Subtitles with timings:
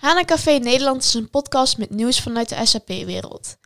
[0.00, 3.56] Hana Café Nederland is een podcast met nieuws vanuit de SAP-wereld.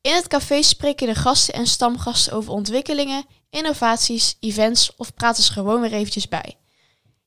[0.00, 5.52] In het café spreken de gasten en stamgasten over ontwikkelingen, innovaties, events of praten ze
[5.52, 6.56] gewoon weer eventjes bij.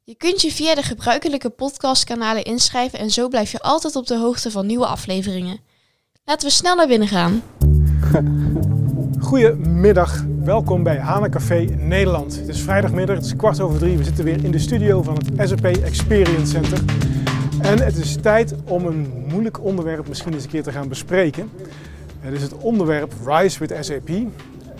[0.04, 4.18] Je kunt je via de gebruikelijke podcastkanalen inschrijven en zo blijf je altijd op de
[4.18, 5.60] hoogte van nieuwe afleveringen.
[6.24, 7.44] Laten we snel naar binnen gaan.
[9.30, 12.36] Goedemiddag, welkom bij Hana Café Nederland.
[12.36, 13.98] Het is vrijdagmiddag, het is kwart over drie.
[13.98, 16.84] We zitten weer in de studio van het SAP Experience Center.
[17.66, 21.52] En het is tijd om een moeilijk onderwerp misschien eens een keer te gaan bespreken.
[22.20, 24.10] Het is het onderwerp Rise with SAP.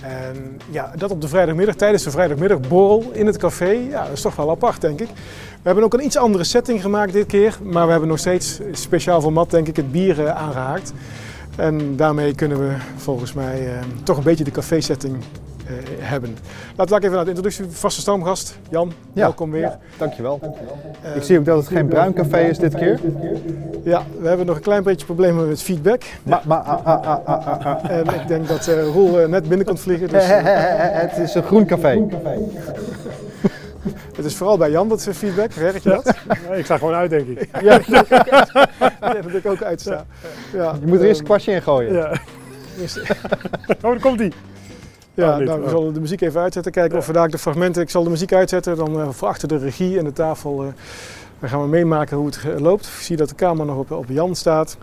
[0.02, 4.22] En ja, dat op de vrijdagmiddag, tijdens de vrijdagmiddagborrel in het café, ja, dat is
[4.22, 5.08] toch wel apart denk ik.
[5.08, 8.60] We hebben ook een iets andere setting gemaakt dit keer, maar we hebben nog steeds
[8.72, 10.94] speciaal voor Matt denk ik het bier uh, aangehaakt.
[11.56, 15.16] En daarmee kunnen we volgens mij uh, toch een beetje de café-setting
[16.00, 16.38] hebben.
[16.76, 17.66] Laten we even naar de introductie.
[17.70, 19.62] Vaste stamgast, Jan, ja, welkom weer.
[19.62, 20.40] Ja, dankjewel.
[21.06, 23.00] Uh, ik zie ook dat het geen bruin café is dit keer.
[23.84, 26.04] Ja, we hebben nog een klein beetje problemen met feedback.
[26.24, 30.08] Maar, maar, ah, ah, ah, en ik denk dat uh, Roel net binnen komt vliegen.
[30.08, 31.92] Dus, het is een groen café.
[31.92, 32.38] Groen café.
[34.16, 36.04] Het is vooral bij Jan dat feedback, werk je dat?
[36.50, 37.50] Ja, ik sta gewoon uit, denk ik.
[37.62, 37.80] Ja,
[39.22, 40.06] dat ik ook uitsta.
[40.54, 40.76] Ja.
[40.80, 41.94] Je moet er eerst een kwastje in gooien.
[41.94, 42.12] Ja.
[43.70, 44.32] oh, daar komt hij.
[45.16, 46.72] Ja, oh, nou, we zullen de muziek even uitzetten.
[46.72, 46.98] Kijken ja.
[46.98, 47.82] of we daar de fragmenten.
[47.82, 48.76] Ik zal de muziek uitzetten.
[48.76, 50.70] Dan uh, voor achter de regie en de tafel uh,
[51.40, 52.86] dan gaan we meemaken hoe het loopt.
[52.86, 54.78] Ik zie dat de camera nog op, op Jan staat.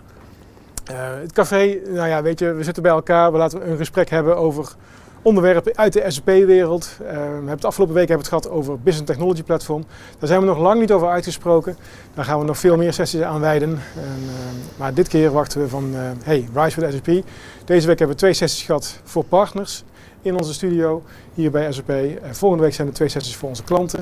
[0.91, 3.31] Uh, het café, nou ja, weet je, we zitten bij elkaar.
[3.31, 4.75] We laten een gesprek hebben over
[5.21, 6.97] onderwerpen uit de SAP-wereld.
[7.01, 9.85] Uh, we hebben het afgelopen week hebben het gehad over Business Technology Platform.
[10.19, 11.77] Daar zijn we nog lang niet over uitgesproken.
[12.13, 13.69] Daar gaan we nog veel meer sessies aan wijden.
[13.69, 13.79] En,
[14.23, 15.91] uh, maar dit keer wachten we van,
[16.23, 17.23] hey, Rise with SAP.
[17.65, 19.83] Deze week hebben we twee sessies gehad voor partners
[20.23, 21.89] in onze studio hier bij SAP.
[21.89, 23.99] En volgende week zijn er twee sessies voor onze klanten.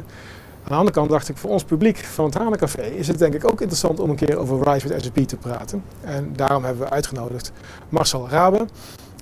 [0.64, 3.34] Aan de andere kant dacht ik, voor ons publiek van het Hanencafé is het denk
[3.34, 5.84] ik ook interessant om een keer over Rise with SAP te praten.
[6.02, 7.52] En daarom hebben we uitgenodigd
[7.90, 8.66] Marcel Rabe.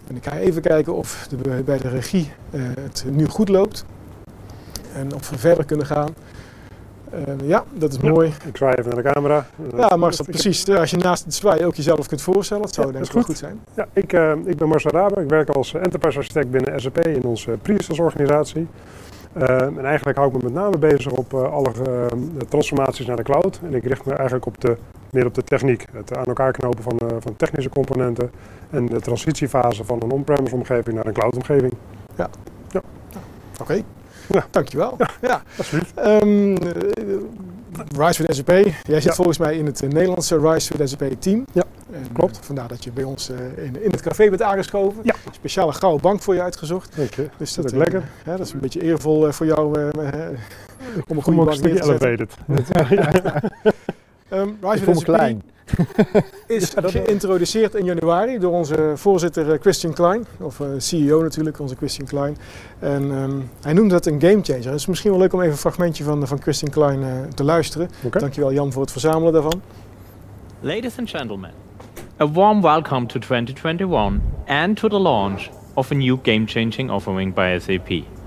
[0.08, 3.86] En ik ga even kijken of de, bij de regie uh, het nu goed loopt.
[4.94, 6.16] En of we verder kunnen gaan.
[7.14, 8.34] Uh, ja, dat is ja, mooi.
[8.46, 9.46] Ik zwaai even naar de camera.
[9.76, 10.70] Ja, Marcel, precies.
[10.70, 13.26] Als je naast het zwaaien ook jezelf kunt voorstellen, dat zou ja, denk ik goed.
[13.26, 13.60] goed zijn.
[13.76, 15.22] Ja, ik, uh, ik ben Marcel Rabe.
[15.22, 18.68] Ik werk als enterprise architect binnen SAP in onze pre organisatie.
[19.38, 21.72] Uh, en eigenlijk hou ik me met name bezig op alle
[22.50, 23.60] transformaties naar de cloud.
[23.64, 24.78] En ik richt me eigenlijk op de,
[25.12, 25.86] meer op de techniek.
[25.92, 28.32] Het aan elkaar knopen van, van technische componenten
[28.70, 31.74] en de transitiefase van een on-premise omgeving naar een cloud omgeving.
[32.16, 32.30] Ja,
[32.70, 32.82] ja.
[33.60, 33.62] oké.
[33.62, 33.84] Okay.
[34.38, 34.46] Ja.
[34.52, 34.96] Dankjewel.
[34.98, 35.42] Ja, ja.
[35.58, 35.94] alsjeblieft.
[35.98, 36.58] Um,
[37.98, 38.48] Rise with SAP.
[38.48, 39.14] Jij zit ja.
[39.14, 41.46] volgens mij in het Nederlandse Rise with SAP team.
[41.54, 42.40] Ja, en, klopt.
[42.42, 45.02] vandaar dat je bij ons in, in, het café bent aangeschoven.
[45.04, 45.16] Ja.
[45.32, 46.96] Speciale gouden bank voor je uitgezocht.
[46.96, 47.30] Dank je.
[47.38, 48.04] Dus dat, dat is lekker.
[48.26, 49.92] Ja, dat is een beetje eervol voor jou
[51.08, 52.34] om een goede bank neer te elevated.
[54.34, 55.04] um, Rise with SAP.
[55.04, 55.42] klein.
[56.48, 61.76] is geïntroduceerd in januari door onze voorzitter eh, Christian Klein, of uh, CEO natuurlijk, onze
[61.76, 62.38] Christian Klein.
[62.80, 64.66] En um, hij noemde dat een gamechanger.
[64.66, 67.44] Het is misschien wel leuk om even een fragmentje van, van Christian Klein uh, te
[67.44, 67.90] luisteren.
[68.04, 68.22] Okay.
[68.22, 69.62] Dankjewel Jan voor het verzamelen daarvan.
[70.60, 71.52] Ladies and gentlemen,
[72.22, 77.58] a warm welcome to 2021 and to the launch of a new game-changing offering by
[77.60, 78.19] SAP.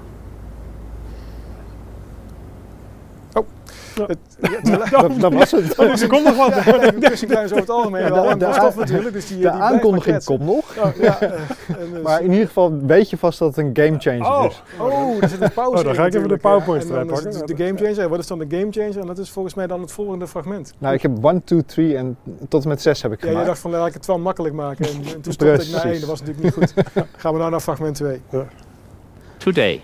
[3.95, 4.19] Het,
[4.91, 5.79] dat, dat, was het.
[5.79, 6.53] Oh, er komt nog wat.
[7.01, 8.29] Tussenklein over het algemeen wel.
[8.29, 9.15] De, de, stof natuurlijk.
[9.15, 10.77] Dus die, de die aankondiging komt nog.
[10.79, 11.31] Oh, ja, uh,
[11.93, 14.63] dus maar in ieder geval weet je vast dat het een game changer oh, is.
[14.79, 17.47] Oh, er zit een pauze oh, dan ga ik even de PowerPoint erbij pakken.
[17.47, 18.09] De game changer.
[18.09, 18.99] Wat is dan de game changer?
[18.99, 20.75] En dat is volgens mij dan het volgende fragment.
[20.79, 22.17] Nou, ik heb 1, 2, 3 en
[22.49, 23.37] tot en met 6 heb ik gemaakt.
[23.37, 24.87] Ja, je dacht van laat ik het wel makkelijk maken.
[24.87, 26.01] En, toen stopte ik naar 1.
[26.01, 26.75] Dat was natuurlijk niet goed.
[27.17, 28.21] Gaan we nou naar fragment 2.
[29.37, 29.81] Today,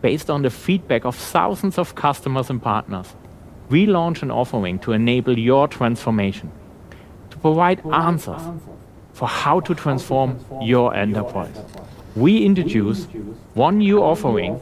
[0.00, 3.08] based on the feedback of thousands of customers and partners,
[3.68, 6.50] we launch an offering to enable your transformation,
[7.30, 8.42] to provide answers
[9.12, 11.56] for how to transform your enterprise.
[12.16, 13.04] We introduce
[13.54, 14.54] one new offering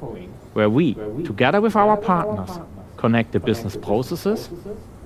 [0.55, 0.94] where we,
[1.25, 2.59] together with our partners,
[2.97, 4.49] connect the business processes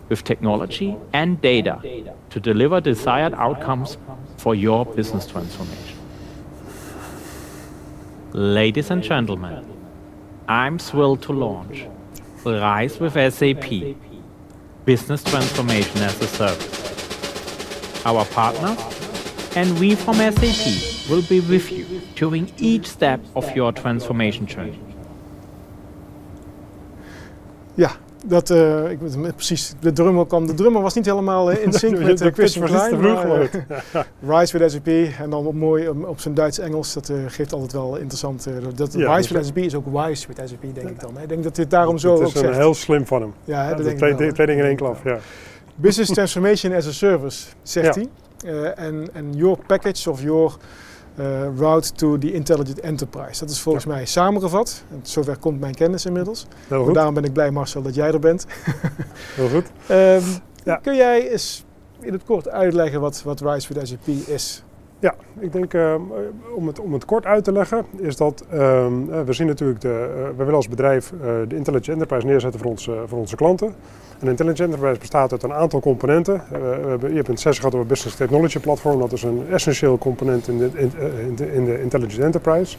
[0.09, 1.81] with technology and data
[2.31, 3.97] to deliver desired outcomes
[4.37, 5.99] for your business transformation.
[8.33, 9.65] Ladies and gentlemen,
[10.49, 11.87] I'm thrilled to launch
[12.47, 13.97] Rise with SAP,
[14.85, 18.07] Business Transformation as a Service.
[18.07, 18.77] Our partner
[19.57, 24.79] and we from SAP will be with you during each step of your transformation journey.
[27.77, 27.97] Ja,
[28.27, 30.47] dat, uh, ik weet precies, de drummer kwam.
[30.47, 32.31] De drummer was niet helemaal uh, in sync met
[32.65, 33.01] Klein.
[33.01, 33.49] Maar,
[34.27, 34.87] Rise with SAP
[35.21, 36.93] en dan op, mooi op, op zijn Duits-Engels.
[36.93, 38.47] Dat geeft altijd wel interessant.
[38.75, 41.17] dat ja, Rise with SAP is ook Wise with SAP, denk ik dan.
[41.17, 41.23] Hè.
[41.23, 42.35] Ik denk dat dit daarom zo ook zegt.
[42.35, 43.33] Dat is heel slim van hem.
[43.45, 44.97] Ja, hè, dat twee, twee dingen in één klap.
[45.05, 45.19] Ja.
[45.75, 48.09] Business Transformation as a Service, zegt hij.
[48.75, 50.53] En uh, your package of your
[51.57, 53.41] route to the intelligent enterprise.
[53.41, 54.85] Dat is volgens mij samengevat.
[54.91, 56.47] En zover komt mijn kennis inmiddels.
[56.69, 58.47] Daarom ben ik blij, Marcel, dat jij er bent.
[59.37, 59.67] Heel goed.
[59.91, 60.23] um,
[60.65, 60.77] ja.
[60.77, 61.65] Kun jij eens
[62.01, 64.63] in het kort uitleggen wat, wat Rise with SAP is?
[65.01, 65.95] Ja, ik denk uh,
[66.55, 68.59] om, het, om het kort uit te leggen, is dat uh,
[69.25, 71.13] we zien natuurlijk, de, uh, we willen als bedrijf
[71.49, 73.75] de Intelligent Enterprise neerzetten voor onze, voor onze klanten.
[74.21, 76.43] Een Intelligent Enterprise bestaat uit een aantal componenten.
[77.01, 80.59] je hebt een sessie gehad over Business Technology Platform, dat is een essentieel component in
[80.59, 80.93] de, in,
[81.27, 82.77] in de, in de Intelligent Enterprise.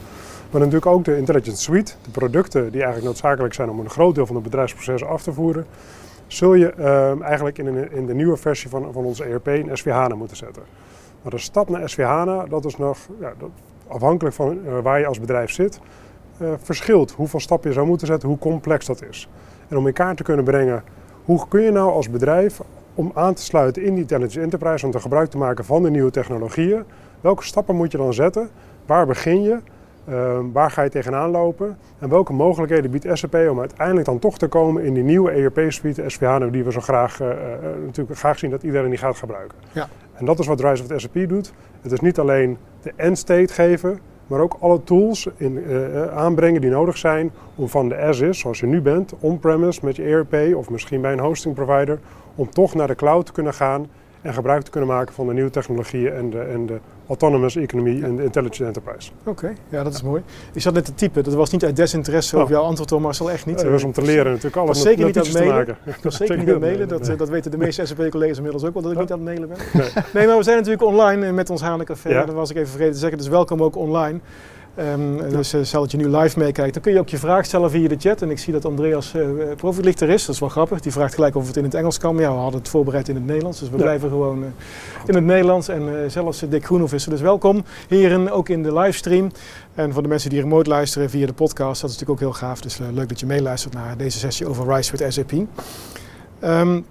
[0.51, 4.15] Maar natuurlijk ook de Intelligent Suite, de producten die eigenlijk noodzakelijk zijn om een groot
[4.15, 5.65] deel van de bedrijfsprocessen af te voeren
[6.27, 10.07] zul je uh, eigenlijk in, in, de nieuwe versie van, van onze ERP een SVH
[10.15, 10.63] moeten zetten.
[11.21, 13.33] Maar de stap naar SVH, dat is nog ja,
[13.87, 15.79] afhankelijk van uh, waar je als bedrijf zit,
[16.41, 19.29] uh, verschilt hoeveel stappen je zou moeten zetten, hoe complex dat is.
[19.67, 20.83] En om in kaart te kunnen brengen,
[21.25, 22.61] hoe kun je nou als bedrijf
[22.95, 25.89] om aan te sluiten in die Intelligent Enterprise, om te gebruik te maken van de
[25.89, 26.83] nieuwe technologieën,
[27.21, 28.49] welke stappen moet je dan zetten?
[28.85, 29.59] Waar begin je?
[30.09, 31.77] Uh, waar ga je tegenaan lopen?
[31.99, 36.03] En welke mogelijkheden biedt SAP om uiteindelijk dan toch te komen in die nieuwe ERP-suite,
[36.07, 37.27] SVH, die we zo graag, uh,
[37.85, 39.57] natuurlijk graag zien dat iedereen die gaat gebruiken.
[39.71, 39.87] Ja.
[40.13, 41.53] En dat is wat Rise of SAP doet.
[41.81, 46.61] Het is niet alleen de end state geven, maar ook alle tools in, uh, aanbrengen
[46.61, 50.03] die nodig zijn om van de as is, zoals je nu bent, on-premise met je
[50.03, 51.99] ERP of misschien bij een hosting provider,
[52.35, 53.87] om toch naar de cloud te kunnen gaan
[54.21, 56.79] en gebruik te kunnen maken van de nieuwe technologieën en de, en de
[57.11, 59.11] autonomous economie en intelligent enterprise.
[59.23, 60.21] Oké, ja, dat is mooi.
[60.53, 62.43] Ik zat net te typen, dat was niet uit desinteresse oh.
[62.43, 63.57] of jouw antwoord, Thomas, al echt niet.
[63.57, 65.77] dat was om te leren natuurlijk, alles was zeker niet aan mailen.
[65.85, 68.73] Ik was zeker niet aan het mailen, dat, dat weten de meeste SAP-collega's inmiddels ook
[68.73, 69.57] wel, dat ik niet aan het mailen ben.
[69.73, 69.89] Nee.
[70.13, 70.27] nee.
[70.27, 72.25] maar we zijn natuurlijk online met ons Hanencafé, ja.
[72.25, 74.19] dat was ik even vergeten te zeggen, dus welkom ook online.
[74.79, 77.45] Um, dus uh, stel dat je nu live meekijkt, dan kun je ook je vraag
[77.45, 78.21] stellen via de chat.
[78.21, 80.79] En ik zie dat Andreas uh, profilichter is, dat is wel grappig.
[80.79, 82.15] Die vraagt gelijk of het in het Engels kan.
[82.15, 83.81] Maar ja, we hadden het voorbereid in het Nederlands, dus we ja.
[83.81, 84.45] blijven gewoon uh,
[85.05, 85.67] in het Nederlands.
[85.67, 87.63] En zelfs Dick Groenhoff is er dus welkom.
[87.87, 89.31] Heren, ook in de livestream.
[89.75, 92.47] En voor de mensen die remote luisteren via de podcast, dat is natuurlijk ook heel
[92.47, 92.61] gaaf.
[92.61, 95.31] Dus leuk dat je meeluistert naar deze sessie over Rise with SAP.
[96.43, 96.85] Um,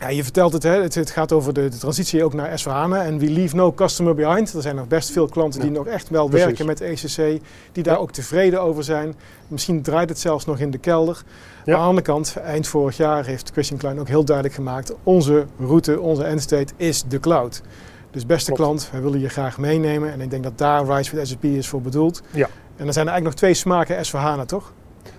[0.00, 0.82] ja, je vertelt het, hè?
[0.82, 4.14] Het, het gaat over de, de, transitie ook naar s en we leave no customer
[4.14, 4.52] behind.
[4.52, 7.40] Er zijn nog best veel klanten die nog echt wel werken met ECC,
[7.72, 9.14] die daar ook tevreden over zijn.
[9.48, 11.22] Misschien draait het zelfs nog in de kelder.
[11.64, 11.72] Ja.
[11.72, 15.46] Aan de andere kant, eind vorig jaar heeft Christian Klein ook heel duidelijk gemaakt, onze
[15.58, 17.62] route, onze endstate is de cloud.
[18.10, 21.28] Dus beste klant, wij willen je graag meenemen en ik denk dat daar Rise with
[21.28, 22.22] SAP is voor bedoeld.
[22.30, 22.48] Ja.
[22.76, 24.14] En er zijn er eigenlijk nog twee smaken s
[24.46, 24.72] toch?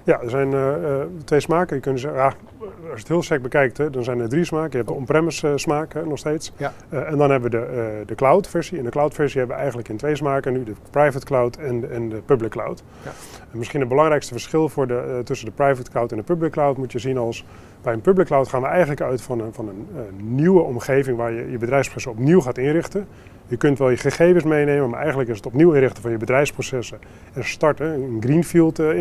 [0.04, 1.76] Ja, er zijn uh, twee smaken.
[1.76, 2.34] Je kunt zeggen, ja,
[2.66, 4.72] als je het heel sec bekijkt, hè, dan zijn er drie smaken.
[4.72, 6.54] Je hebt de on-premise uh, smaak hè, nog steeds.
[6.58, 6.74] Ja.
[6.90, 8.78] Uh, en dan hebben we de, de cloud versie.
[8.78, 10.64] In de cloud versie hebben we eigenlijk in twee smaken nu.
[10.64, 12.84] De private cloud en de, en de public cloud.
[13.04, 13.12] Ja.
[13.52, 16.78] En misschien het belangrijkste verschil voor de, tussen de private cloud en de public cloud
[16.78, 17.46] moet je zien als...
[17.84, 19.88] Bij een public cloud gaan we eigenlijk uit van een, van een
[20.18, 23.08] nieuwe omgeving waar je je bedrijfsproces opnieuw gaat inrichten.
[23.48, 27.00] Je kunt wel je gegevens meenemen, maar eigenlijk is het opnieuw inrichten van je bedrijfsprocessen
[27.34, 27.88] en starten.
[27.88, 29.00] Een greenfield uh,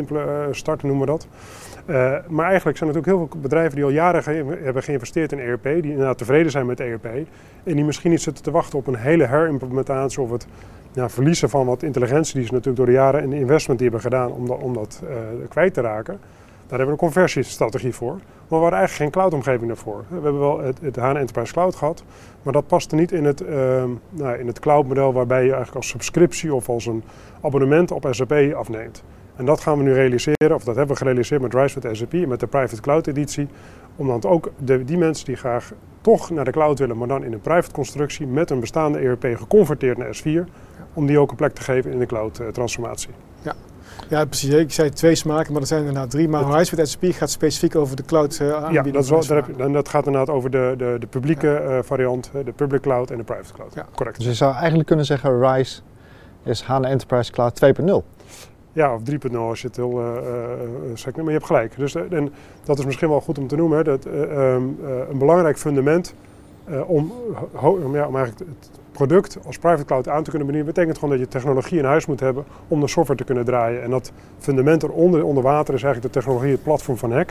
[0.50, 1.26] starten noemen we dat.
[2.28, 5.38] Maar eigenlijk zijn er natuurlijk heel veel bedrijven die al jaren ge hebben geïnvesteerd in
[5.38, 7.04] ERP, die inderdaad tevreden zijn met ERP.
[7.64, 10.46] En die misschien niet zitten te wachten op een hele herimplementatie of het
[10.92, 13.88] ja, verliezen van wat intelligentie die ze natuurlijk door de jaren en de investment die
[13.90, 15.02] hebben gedaan om dat, om dat
[15.48, 16.18] kwijt te raken.
[16.72, 18.12] Daar hebben we een conversiestrategie voor.
[18.14, 20.04] Maar we hadden eigenlijk geen cloudomgeving daarvoor.
[20.08, 22.04] We hebben wel het, het HANA Enterprise Cloud gehad,
[22.42, 25.88] maar dat paste niet in het, uh, nou, in het cloudmodel waarbij je eigenlijk als
[25.88, 27.02] subscriptie of als een
[27.40, 29.04] abonnement op SAP afneemt.
[29.36, 32.26] En dat gaan we nu realiseren, of dat hebben we gerealiseerd met Rise with SAP,
[32.26, 33.48] met de Private Cloud editie.
[33.96, 37.24] Om dan ook de, die mensen die graag toch naar de cloud willen, maar dan
[37.24, 40.50] in een private constructie met een bestaande ERP geconverteerd naar S4,
[40.92, 43.10] om die ook een plek te geven in de cloud uh, transformatie.
[44.08, 44.24] Ja.
[44.24, 44.54] Precies.
[44.54, 46.28] Ik zei twee smaken, maar er zijn inderdaad drie.
[46.28, 48.84] Maar Rise with SAP gaat specifiek over de cloud uh, aanbieden.
[48.84, 51.06] Ja, dat, is wel, daar heb je, en dat gaat inderdaad over de, de, de
[51.06, 51.76] publieke ja.
[51.76, 53.74] uh, variant, de public cloud en de private cloud.
[53.74, 53.86] Ja.
[53.94, 54.16] Correct.
[54.16, 55.80] Dus je zou eigenlijk kunnen zeggen Rise
[56.42, 57.90] is HANA Enterprise Cloud 2.0.
[58.72, 60.06] Ja, of 3.0 als je het heel uh,
[61.06, 61.76] uh, Maar je hebt gelijk.
[61.76, 62.32] Dus, en
[62.64, 63.78] dat is misschien wel goed om te noemen.
[63.78, 64.78] Hè, dat, um,
[65.10, 66.14] een belangrijk fundament
[66.86, 67.12] om,
[67.52, 71.10] om, ja, om eigenlijk het product als private cloud aan te kunnen bedienen, betekent gewoon
[71.10, 73.82] dat je technologie in huis moet hebben om de software te kunnen draaien.
[73.82, 77.30] En dat fundament eronder, onder water, is eigenlijk de technologie, het platform van Hack.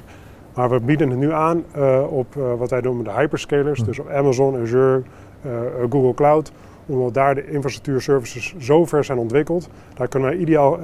[0.54, 3.86] Maar we bieden het nu aan uh, op uh, wat wij noemen de hyperscalers, hm.
[3.86, 5.02] dus op Amazon, Azure,
[5.46, 5.52] uh,
[5.90, 6.52] Google Cloud.
[6.86, 10.80] Omdat daar de infrastructuurservices zo ver zijn ontwikkeld, daar kunnen wij ideaal,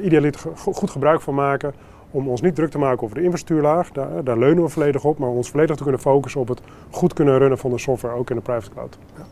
[0.00, 1.74] idealiter goed gebruik van maken
[2.10, 3.90] om ons niet druk te maken over de infrastructuurlaag.
[3.90, 6.60] Daar, daar leunen we volledig op, maar ons volledig te kunnen focussen op het
[6.90, 8.98] goed kunnen runnen van de software, ook in de private cloud.
[9.16, 9.24] Ja.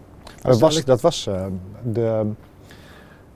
[0.42, 1.44] Dat was, dat was uh,
[1.82, 2.26] de,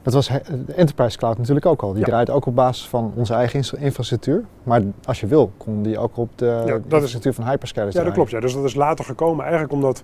[0.03, 0.29] Dat was
[0.67, 1.93] de Enterprise Cloud natuurlijk ook al.
[1.93, 4.45] Die draait ook op basis van onze eigen infrastructuur.
[4.63, 8.13] Maar als je wil, kon die ook op de, ja, infrastructuur van hyperscalers Ja, dat
[8.13, 8.31] klopt.
[8.31, 8.41] Ja.
[8.41, 10.03] Dus dat is later gekomen eigenlijk omdat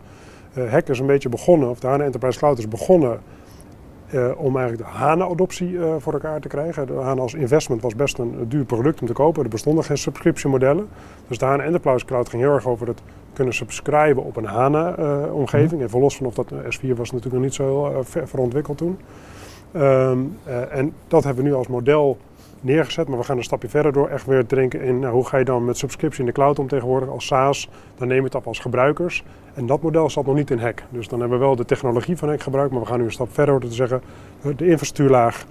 [0.55, 3.21] uh, Hackers een beetje begonnen, of de HANA Enterprise Cloud is begonnen
[4.15, 6.87] uh, om eigenlijk de HANA-adoptie uh, voor elkaar te krijgen.
[6.87, 9.43] De HANA als investment was best een duur product om te kopen.
[9.43, 10.89] Er bestonden geen subscriptiemodellen.
[11.29, 13.03] Dus de HANA Enterprise Cloud ging heel erg over het
[13.41, 15.81] kunnen subscriben op een HANA-omgeving.
[15.81, 18.79] Mm Even los van of dat S4 was natuurlijk nog niet zo heel ver, verontwikkeld
[18.79, 18.99] toen.
[19.77, 20.39] Um,
[20.71, 22.19] en dat hebben we nu als model
[22.61, 25.27] neergezet, maar we gaan een stapje verder door echt weer te denken in nou, hoe
[25.27, 27.69] ga je dan met subscriptie in de cloud om tegenwoordig als SaaS.
[27.97, 29.25] Dan neem je het af als gebruikers.
[29.55, 30.83] En dat model zat nog niet in Hack.
[30.89, 33.13] Dus dan hebben we wel de technologie van Hack gebruikt, maar we gaan nu een
[33.13, 34.03] stap verder door te zeggen
[34.57, 35.45] de infrastructuurlaag,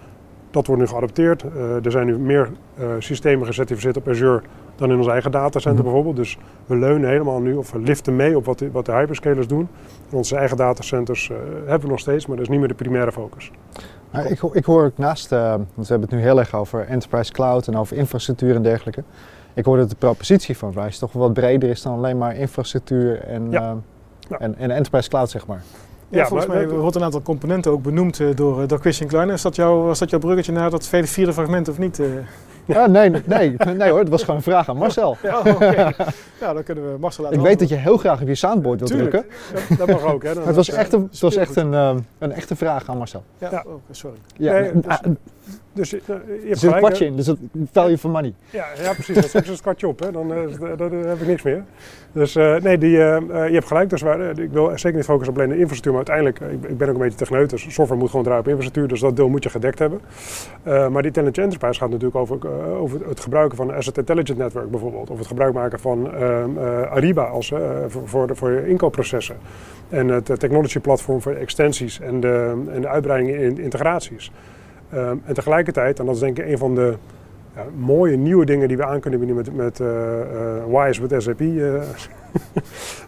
[0.51, 1.43] dat wordt nu geadopteerd.
[1.43, 4.41] Uh, er zijn nu meer uh, systemen gecertificeerd op Azure
[4.75, 5.83] dan in ons eigen datacenter mhm.
[5.83, 6.15] bijvoorbeeld.
[6.15, 9.47] Dus we leunen helemaal nu, of we liften mee op wat de, wat de hyperscalers
[9.47, 9.67] doen.
[10.09, 13.11] Onze eigen datacenters uh, hebben we nog steeds, maar dat is niet meer de primaire
[13.11, 13.51] focus.
[14.11, 17.31] Nou, ik, ik, hoor ook naast, want we hebben het nu heel erg over enterprise
[17.31, 19.03] cloud en over infrastructuur en dergelijke.
[19.53, 23.21] Ik hoor dat de propositie van Rise toch wat breder is dan alleen maar infrastructuur
[23.21, 23.77] en, ja.
[24.29, 25.61] uh, en, en enterprise cloud, zeg maar.
[26.09, 29.29] Ja, volgens mij wordt een aantal componenten ook benoemd uh, door, door Christian Klein.
[29.29, 32.01] Is dat jouw, was dat jouw bruggetje naar dat vierde fragment of niet?
[32.73, 35.17] Ja, nee, nee, nee hoor, het was gewoon een vraag aan Marcel.
[35.23, 35.93] Ja, okay.
[36.41, 38.79] ja dan kunnen we Marcel laten Ik weet dat je heel graag op je soundboard
[38.79, 39.25] wilt drukken.
[39.53, 40.23] Dat, dat mag ook.
[40.23, 40.29] Hè.
[40.41, 43.23] het was echt, een, het was echt een, um, een echte vraag aan Marcel.
[43.38, 43.63] Ja, ja.
[43.67, 44.17] Oh, sorry.
[44.38, 44.71] Ja, nee,
[45.73, 47.38] dus, dus uh, je hebt er zit een kwartje in, dus dat
[47.71, 48.33] value for money.
[48.49, 49.31] Ja, ja precies.
[49.31, 50.11] Dat is een kwartje op, hè.
[50.11, 51.63] dan uh, dan heb ik niks meer.
[52.11, 53.89] Dus uh, nee, die, je hebt gelijk.
[53.89, 56.77] Dus waar, ik wil zeker niet focussen op alleen de infrastructuur, maar uiteindelijk, ik, ik
[56.77, 59.29] ben ook een beetje techneut, dus software moet gewoon draaien op infrastructuur, dus dat deel
[59.29, 60.01] moet je gedekt hebben.
[60.63, 64.71] maar die Intelligent Enterprise gaat natuurlijk over, over het gebruiken van een Asset Intelligent Network
[64.71, 66.57] bijvoorbeeld, of het gebruik maken van ehm,
[66.89, 67.53] Ariba als,
[67.87, 69.35] voor, voor, de, voor je inkoopprocessen.
[69.89, 74.31] En het technology platform voor extensies en de, en de uitbreidingen in integraties.
[74.93, 76.95] Um, en tegelijkertijd, en dat is denk ik een van de
[77.55, 79.87] ja, mooie nieuwe dingen die we aan kunnen bieden met, met uh,
[80.67, 81.41] Wise met SAP.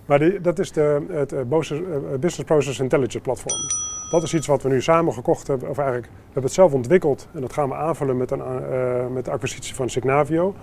[0.05, 1.49] Maar dat is de, het
[2.19, 3.90] Business Process Intelligence platform.
[4.11, 6.73] Dat is iets wat we nu samen gekocht hebben, of eigenlijk we hebben het zelf
[6.73, 8.43] ontwikkeld en dat gaan we aanvullen met, een,
[9.13, 10.53] met de acquisitie van Signavio.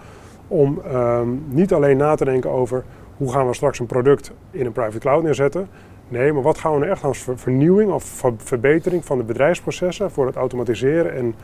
[0.48, 2.84] Om um, niet alleen na te denken over
[3.16, 5.68] hoe gaan we straks een product in een private cloud neerzetten,
[6.08, 10.26] Nee, maar wat gaan we nou echt als vernieuwing of verbetering van de bedrijfsprocessen voor
[10.26, 11.34] het automatiseren en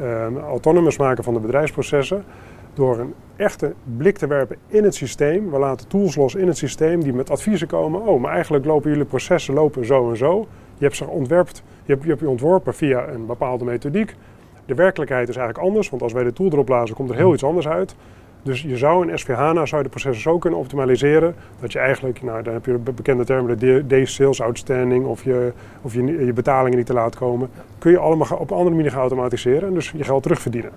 [0.00, 2.24] uh, autonomous maken van de bedrijfsprocessen?
[2.74, 5.50] Door een echte blik te werpen in het systeem.
[5.50, 8.00] We laten tools los in het systeem die met adviezen komen.
[8.00, 10.46] Oh, maar eigenlijk lopen jullie processen lopen zo en zo.
[10.78, 14.14] Je hebt ze ontwerpt, je hebt, je hebt je ontworpen via een bepaalde methodiek.
[14.66, 17.32] De werkelijkheid is eigenlijk anders, want als wij de tool erop blazen, komt er heel
[17.34, 17.94] iets anders uit.
[18.44, 22.22] Dus je zou in SVHANA zou je de processen zo kunnen optimaliseren dat je eigenlijk,
[22.22, 25.52] nou dan heb je bekende termen, de days sales outstanding of je,
[25.82, 28.90] of je, je betalingen niet te laat komen, kun je allemaal op een andere manier
[28.90, 30.70] gaan automatiseren en dus je geld terugverdienen.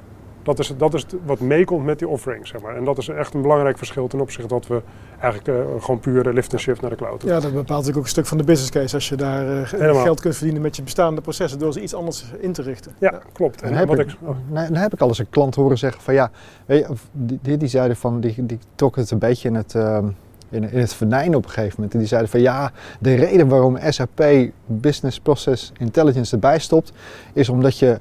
[0.47, 2.75] Dat is, dat is wat meekomt met die offering, zeg maar.
[2.75, 4.81] En dat is echt een belangrijk verschil ten opzichte dat we
[5.19, 8.03] eigenlijk uh, gewoon puur lift en shift naar de cloud Ja, dat bepaalt natuurlijk ook
[8.03, 8.95] een stuk van de business case.
[8.95, 12.25] Als je daar uh, geld kunt verdienen met je bestaande processen door ze iets anders
[12.39, 12.95] in te richten.
[12.99, 13.21] Ja, ja.
[13.33, 13.61] klopt.
[13.61, 14.35] En, heb ik, oh.
[14.49, 16.31] dan heb ik al eens een klant horen zeggen van ja,
[16.65, 16.93] weet je,
[17.41, 19.73] die, die zeiden van, die, die trok het een beetje in het...
[19.73, 19.97] Uh,
[20.49, 21.93] in, in, het venijn op een gegeven moment.
[21.93, 24.23] En die zeiden van ja, de reden waarom SAP
[24.65, 26.91] Business Process Intelligence erbij stopt,
[27.33, 27.99] is omdat je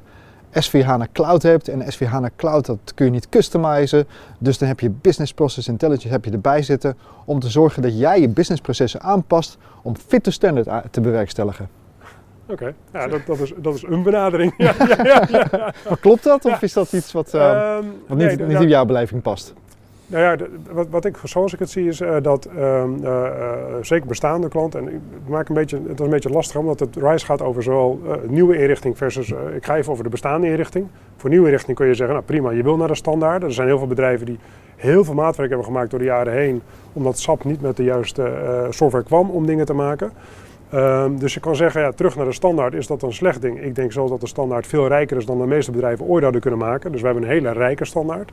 [0.64, 1.68] S4 HANA Cloud hebt.
[1.68, 4.06] En S4 HANA Cloud dat kun je niet customizen.
[4.38, 7.98] Dus dan heb je Business Process Intelligence heb je erbij zitten om te zorgen dat
[7.98, 11.68] jij je businessprocessen aanpast om fit to standard te bewerkstelligen.
[12.48, 14.54] Oké, ja, dat, dat, is, dat is een benadering.
[14.58, 15.48] ja, ja, ja,
[15.88, 18.68] maar klopt dat of is dat iets wat, uh, um, wat niet, nee, niet in
[18.68, 19.54] jouw beleving past?
[20.06, 23.22] Nou ja, wat, wat, ik, zoals ik het zie, is uh, dat uh, uh,
[23.80, 27.24] zeker bestaande klanten, en maak een beetje, het is een beetje lastig omdat het RISE
[27.24, 30.86] gaat over zowel nieuwe inrichting versus, ik ga even over de bestaande inrichting.
[31.16, 33.42] Voor nieuwe inrichting kun je zeggen, nou prima, je wil naar de standaard.
[33.42, 34.38] Er zijn heel veel bedrijven die
[34.76, 38.32] heel veel maatwerk hebben gemaakt door de jaren heen, omdat SAP niet met de juiste
[38.70, 40.12] software kwam om dingen te maken.
[40.74, 43.62] Um, dus je kan zeggen, ja, terug naar de standaard, is dat een slecht ding?
[43.62, 46.40] Ik denk zelfs dat de standaard veel rijker is dan de meeste bedrijven ooit hadden
[46.40, 46.92] kunnen maken.
[46.92, 48.32] Dus we hebben een hele rijke standaard.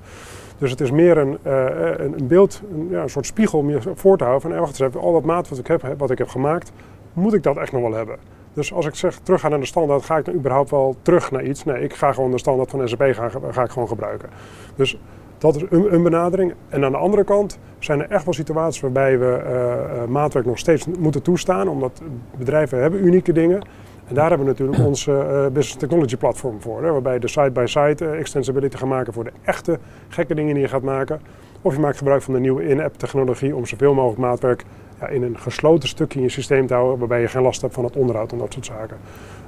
[0.57, 1.65] Dus het is meer een, uh,
[1.97, 4.95] een beeld, een, ja, een, soort spiegel om je voor te houden van, wacht eens
[4.95, 6.71] al dat maat wat ik heb, wat ik heb gemaakt,
[7.13, 8.17] moet ik dat echt nog wel hebben?
[8.53, 11.31] Dus als ik zeg terug ga naar de standaard, ga ik dan überhaupt wel terug
[11.31, 11.63] naar iets?
[11.63, 14.29] Nee, ik ga gewoon de standaard van SAP ga, ga ik gewoon gebruiken.
[14.75, 14.97] Dus
[15.43, 16.53] dat is een, een, benadering.
[16.69, 20.57] En aan de andere kant zijn er echt wel situaties waarbij we uh, maatwerk nog
[20.57, 22.01] steeds moeten toestaan, omdat
[22.37, 23.61] bedrijven hebben unieke dingen.
[24.07, 27.27] En daar hebben we natuurlijk ons uh, Business Technology Platform voor, hè, waarbij je de
[27.27, 31.21] side-by-side -side, extensibility gaat maken voor de echte gekke dingen die je gaat maken.
[31.61, 34.63] Of je maakt gebruik van de nieuwe in-app technologie om zoveel mogelijk maatwerk
[34.99, 37.73] ja, in een gesloten stukje in je systeem te houden, waarbij je geen last hebt
[37.73, 38.97] van het onderhoud en dat soort zaken.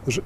[0.04, 0.20] Dus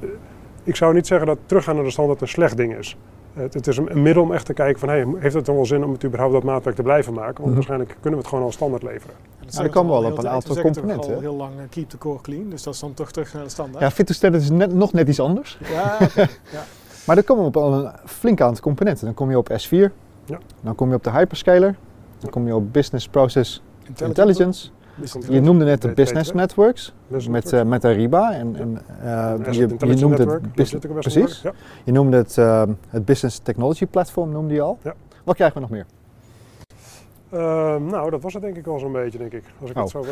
[0.64, 2.98] ik zou niet zeggen dat teruggaan naar de standaard een slecht ding is.
[3.34, 5.56] Het, het is een, een, middel om echt te kijken van, hey, heeft het dan
[5.56, 7.36] wel zin om het überhaupt dat maatwerk te blijven maken?
[7.36, 9.16] Want mm waarschijnlijk kunnen we het gewoon als standaard leveren.
[9.50, 11.14] Ja, dat kan wel op een aantal componenten.
[11.14, 13.44] al heel lang uh, keep the core clean, dus dat is dan toch terug naar
[13.44, 13.84] de standaard.
[13.84, 15.58] Ja, Fitostandard is net, nog net iets anders.
[15.74, 16.28] Ja, okay.
[16.52, 16.64] ja.
[17.06, 19.06] Maar dan komen we op al een flink aantal componenten.
[19.06, 19.94] Dan kom je op S4,
[20.26, 20.38] ja.
[20.62, 21.76] dan kom je op de hyperscaler,
[22.20, 23.62] dan kom je op Business Process
[23.98, 24.70] Intelligence.
[25.30, 26.94] Je noemde net de business networks
[27.30, 28.34] met, uh, met Ariba.
[28.34, 31.42] En, en uh, je, je, noemde het business, precies.
[31.42, 31.54] Ja.
[31.84, 34.78] Je noemde het, uh, het Business Technology Platform, noemde je al.
[34.84, 34.94] Ja.
[35.24, 35.86] Wat krijgen we nog meer?
[37.32, 39.44] Ehm, nou, dat was het denk ik al zo'n beetje, denk ik.
[39.62, 39.84] Als ik oh.
[39.84, 40.04] het zo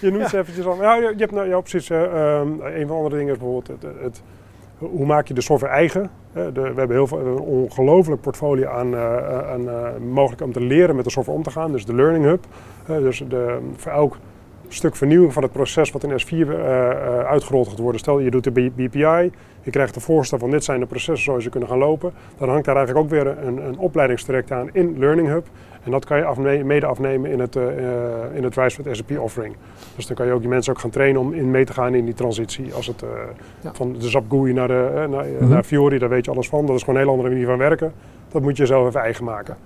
[0.06, 0.82] je noemt ze eventjes al.
[0.82, 1.88] Ja, je, je hebt nou, ja, precies.
[1.90, 1.98] Um,
[2.60, 4.22] een van de andere dingen is bijvoorbeeld het, het
[4.78, 6.10] hoe maak je de software eigen?
[6.32, 11.04] De, we hebben heel veel, een ongelooflijk portfolio aan, uh, mogelijk om te leren met
[11.04, 11.72] de software om te gaan.
[11.72, 12.44] Dus de Learning Hub.
[12.86, 14.16] Dus de, voor elk
[14.68, 16.48] stuk vernieuwing van het proces wat in S4
[17.26, 18.00] uitgerold gaat worden.
[18.00, 19.30] Stel je doet de BPI,
[19.62, 22.12] je krijgt de voorstel van dit zijn de processen zoals je kunnen gaan lopen.
[22.38, 25.46] Dan hangt daar eigenlijk ook weer een, een opleidingstraject aan in Learning Hub.
[25.86, 27.64] En dat kan je afne mede afnemen in het, uh,
[28.34, 29.56] in het Rise with SAP offering.
[29.96, 31.94] Dus dan kan je ook die mensen ook gaan trainen om in mee te gaan
[31.94, 32.74] in die transitie.
[32.74, 33.08] Als het uh,
[33.60, 33.70] ja.
[33.74, 35.48] van de SAP GUI naar, de, uh, naar, mm -hmm.
[35.48, 36.66] naar, Fiori, daar weet je alles van.
[36.66, 37.92] Dat is gewoon een hele andere manier van werken.
[38.28, 39.56] Dat moet je zelf even eigen maken.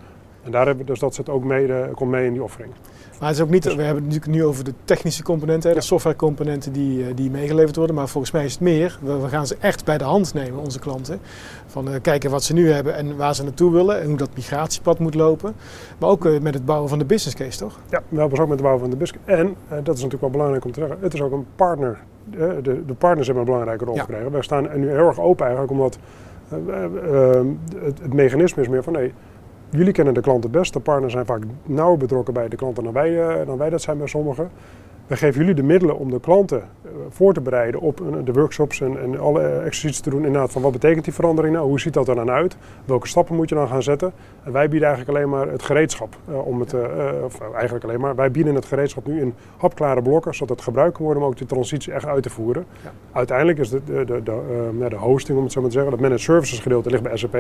[0.50, 2.72] En daar hebben, dus dat zit ook mee, komt mee in die offering.
[3.20, 5.80] Maar het is ook niet, we hebben het natuurlijk nu over de technische componenten, de
[5.80, 7.94] softwarecomponenten die, die meegeleverd worden.
[7.94, 10.60] Maar volgens mij is het meer, we, we gaan ze echt bij de hand nemen,
[10.60, 11.20] onze klanten.
[11.66, 14.30] Van uh, kijken wat ze nu hebben en waar ze naartoe willen en hoe dat
[14.34, 15.54] migratiepad moet lopen.
[15.98, 17.78] Maar ook uh, met het bouwen van de business case, toch?
[17.90, 19.40] Ja, we helpen ook met het bouwen van de business case.
[19.40, 21.98] En, uh, dat is natuurlijk wel belangrijk om te zeggen, het is ook een partner.
[22.62, 24.00] de, de partners hebben een belangrijke rol ja.
[24.00, 24.30] gekregen.
[24.30, 25.98] We staan nu heel erg open eigenlijk, omdat
[26.48, 29.12] het, het, mechanisme is meer van nee,
[29.70, 30.72] jullie kennen de klant het best.
[30.72, 33.98] De partners zijn vaak nauwer betrokken bij de klanten dan wij, dan wij dat zijn
[33.98, 34.50] bij sommigen.
[35.10, 36.62] We geven jullie de middelen om de klanten
[37.08, 40.24] voor te bereiden op de workshops en, en alle exercities te doen.
[40.24, 41.68] Inderdaad, van wat betekent die verandering nou?
[41.68, 42.56] Hoe ziet dat er dan uit?
[42.84, 44.12] Welke stappen moet je dan gaan zetten?
[44.44, 46.16] En wij bieden eigenlijk alleen maar het gereedschap.
[46.28, 46.80] Uh, om het, uh,
[47.24, 50.94] of eigenlijk alleen maar, wij bieden het gereedschap nu in hapklare blokken, zodat het gebruikt
[50.94, 52.66] kan worden om ook de transitie echt uit te voeren.
[52.82, 52.90] Ja.
[53.12, 55.92] Uiteindelijk is de, de, de, de, uh, de hosting, om het zo maar te zeggen,
[55.92, 57.36] het managed services gedeelte ligt bij SAP,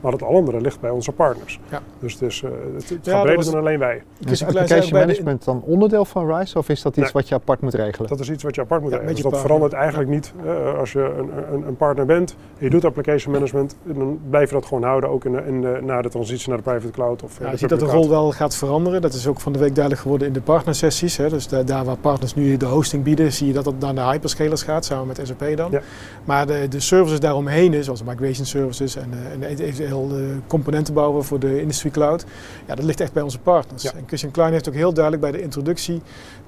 [0.00, 1.60] maar het al andere ligt bij onze partners.
[1.70, 1.80] Ja.
[1.98, 4.02] Dus het, is, het, het gaat breder dan alleen wij.
[4.24, 7.12] Is application management dan onderdeel van RISE of is dat iets.
[7.14, 8.08] Wat je apart moet regelen?
[8.08, 9.14] Dat is iets wat je apart moet regelen.
[9.14, 10.32] Dus dat verandert eigenlijk niet.
[10.44, 14.48] Uh, als je een, een, een, partner bent en je doet application management, dan blijf
[14.48, 16.90] je dat gewoon houden, ook in de, in de, na de transitie naar de private
[16.90, 17.22] cloud.
[17.22, 19.00] Of, ja, je ziet dat de rol wel gaat veranderen.
[19.00, 21.16] Dat is ook van de week duidelijk geworden in de partnersessies.
[21.16, 21.28] Hè.
[21.28, 24.00] Dus de, daar waar partners nu de hosting bieden, zie je dat het naar de
[24.00, 25.70] hyperscalers gaat, samen met SAP dan.
[25.70, 25.80] Ja.
[26.24, 31.38] Maar de, de services daaromheen, zoals migration services en, en eventueel de componenten bouwen voor
[31.38, 32.24] de industry cloud,
[32.66, 33.82] ja, dat ligt echt bij onze partners.
[33.82, 33.92] Ja.
[33.92, 36.02] En Christian Klein heeft ook heel duidelijk bij de introductie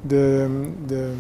[0.07, 0.47] de,
[0.87, 1.13] de,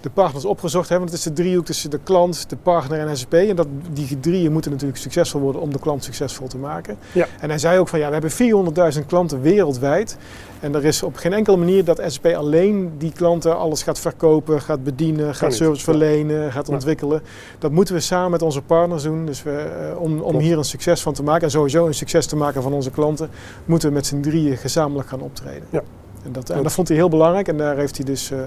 [0.00, 0.88] de partners opgezocht.
[0.88, 3.32] Hè, want het is de driehoek tussen de klant, de partner en SAP.
[3.34, 6.96] En dat, die drieën moeten natuurlijk succesvol worden om de klant succesvol te maken.
[7.12, 7.26] Ja.
[7.40, 10.16] En hij zei ook van ja, we hebben 400.000 klanten wereldwijd.
[10.60, 14.60] En er is op geen enkele manier dat SAP alleen die klanten alles gaat verkopen,
[14.60, 17.22] gaat bedienen, gaat service verlenen, gaat ontwikkelen.
[17.58, 19.26] Dat moeten we samen met onze partners doen.
[19.26, 22.26] Dus we, uh, om, om hier een succes van te maken en sowieso een succes
[22.26, 23.30] te maken van onze klanten,
[23.64, 25.68] moeten we met z'n drieën gezamenlijk gaan optreden.
[25.70, 25.82] Ja.
[26.24, 28.38] En dat, en dat vond hij heel belangrijk en daar heeft hij dus uh,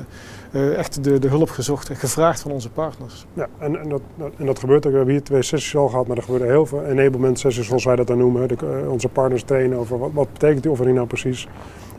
[0.51, 3.25] uh, echt de, de hulp gezocht en gevraagd van onze partners.
[3.33, 4.01] Ja, en, en, dat,
[4.37, 4.91] en dat gebeurt ook.
[4.91, 7.85] We hebben hier twee sessies al gehad, maar er gebeuren heel veel enablement sessies zoals
[7.85, 8.47] wij dat dan noemen.
[8.47, 11.47] De, uh, onze partners trainen over wat, wat betekent die offering nou precies.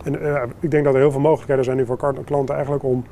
[0.05, 0.15] En
[0.61, 3.05] ik denk dat er heel veel mogelijkheden zijn nu voor klanten eigenlijk om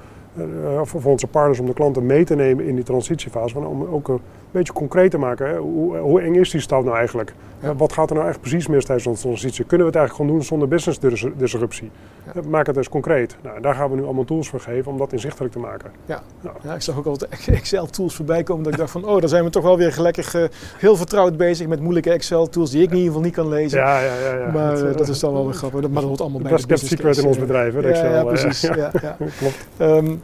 [0.83, 3.55] voor onze partners om de klanten mee te nemen in die transitiefase.
[3.55, 4.21] Van, om ook
[4.57, 5.49] beetje concreet te maken.
[5.49, 5.57] Hè?
[5.57, 7.35] Hoe, hoe, eng is die stap nou eigenlijk?
[7.61, 7.75] Ja.
[7.75, 9.65] wat gaat er nou echt precies mis tijdens onze transitie?
[9.65, 10.99] Kunnen we het eigenlijk gewoon doen zonder business
[11.37, 11.91] disruptie?
[12.35, 12.41] Ja.
[12.49, 13.37] Maak het dus concreet.
[13.43, 15.91] Nou, daar gaan we nu allemaal tools voor geven om dat inzichtelijk te maken.
[16.07, 16.23] Ja,
[16.63, 18.65] ja ik zag ook altijd Excel-tools voorbij komen.
[18.65, 20.45] Dat ik dacht van, oh, daar zijn we toch wel weer gelekker uh,
[20.79, 23.79] heel vertrouwd bezig met moeilijke Excel-tools die ik in ieder geval niet kan lezen.
[23.79, 24.35] Ja, ja, ja.
[24.39, 24.53] ja.
[24.53, 25.81] Maar dat, uh, dat is dan wel weer grappig.
[25.81, 28.11] Maar dat hoort allemaal bij de business secret in ons bedrijf, hè, Excel.
[28.11, 28.61] Ja, precies.
[28.77, 29.17] Ja, ja.
[29.39, 29.67] Klopt.
[29.79, 30.21] Um,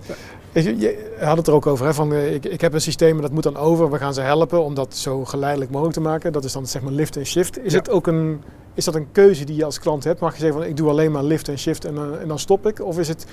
[0.52, 3.16] je, je had het er ook over, hè, van, uh, ik, ik heb een systeem
[3.16, 3.90] en dat moet dan over.
[3.90, 6.32] We gaan ze helpen om dat zo geleidelijk mogelijk te maken.
[6.32, 7.58] Dat is dan zeg maar lift en shift.
[7.58, 7.78] Is, ja.
[7.78, 8.42] het ook een,
[8.74, 10.20] is dat een keuze die je als klant hebt?
[10.20, 12.38] Mag je zeggen van ik doe alleen maar lift en shift en, uh, en dan
[12.38, 12.84] stop ik?
[12.84, 13.26] Of is het,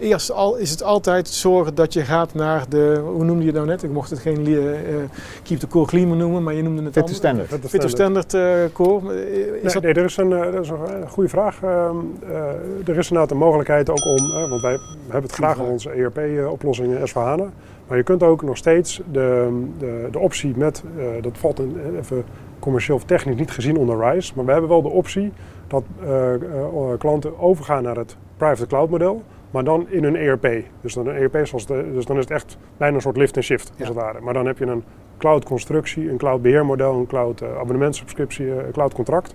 [0.00, 3.54] eerst al, is het altijd zorgen dat je gaat naar de, hoe noemde je het
[3.56, 3.82] nou net?
[3.82, 4.70] Ik mocht het geen uh,
[5.42, 7.48] keep the core clean noemen, maar je noemde het Fit to standard.
[7.68, 8.36] Fit to standard
[8.72, 9.26] core.
[9.26, 9.82] Is nee, dat...
[9.82, 11.62] nee, er is een, dat is een goede vraag.
[11.62, 11.96] Ehm,
[12.84, 17.08] er is inderdaad een mogelijkheid ook om, want wij hebben het graag aan onze ERP-oplossingen
[17.08, 17.74] S4HANA.
[17.86, 21.76] Maar je kunt ook nog steeds de, de, de optie met, uh, dat valt een,
[22.00, 22.24] even
[22.66, 25.32] commercieel of technisch niet gezien onder RISE, maar we hebben wel de optie
[25.66, 30.64] dat uh, uh, klanten overgaan naar het private cloud model, maar dan in een ERP.
[30.80, 33.36] Dus dan een ERP zoals de, dus dan is het echt bijna een soort lift
[33.36, 33.84] en shift als ja.
[33.84, 34.20] het ware.
[34.20, 34.84] Maar dan heb je een
[35.18, 39.34] cloud constructie, een cloud beheermodel, een cloud uh, abonnementsubscriptie, een cloud contract.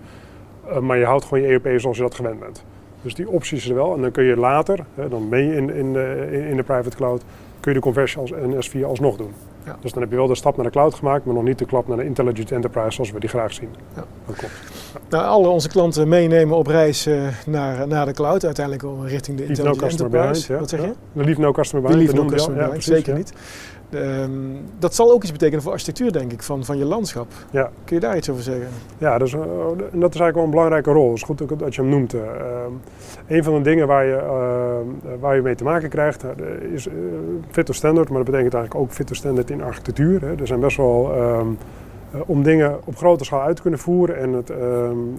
[0.82, 2.66] maar je houdt gewoon je ERP zoals je dat gewend bent.
[3.02, 3.96] Dus die opties er wel.
[3.96, 7.24] En dan kun je later, dan ben je in, in, de, in de private cloud,
[7.62, 9.34] kun je de conversie als NS4 alsnog doen.
[9.66, 9.78] Ja.
[9.82, 11.66] Dus dan heb je wel de stap naar de cloud gemaakt, maar nog niet de
[11.66, 13.70] klap naar de Intelligent Enterprise zoals we die graag zien.
[13.96, 14.04] Ja.
[14.26, 14.54] Dat klopt.
[15.10, 19.46] Nou, alle onze klanten meenemen op reis uh, naar, naar de cloud, uiteindelijk richting de
[19.46, 20.58] Intelligent Enterprise.
[20.58, 20.94] Wat zeg je?
[21.14, 22.10] De lief no customer behind.
[22.10, 23.34] De no customer behind, zeker niet.
[23.94, 27.28] Um, dat zal ook iets betekenen voor architectuur, denk ik, van, van je landschap.
[27.50, 27.72] Ja.
[27.84, 28.68] Kun je daar iets over zeggen?
[28.98, 29.42] Ja, dus, uh,
[29.78, 31.08] dat is eigenlijk wel een belangrijke rol.
[31.08, 32.14] Het is goed dat je hem noemt.
[32.14, 32.22] Uh,
[33.28, 36.26] een van de dingen waar je, uh, waar je mee te maken krijgt
[36.74, 36.88] is
[37.50, 40.22] fit to standard, maar dat betekent eigenlijk ook fit to standard in architectuur.
[40.22, 40.36] Hè.
[40.36, 41.58] Er zijn best wel, um,
[42.26, 44.52] om dingen op grote schaal uit te kunnen voeren en het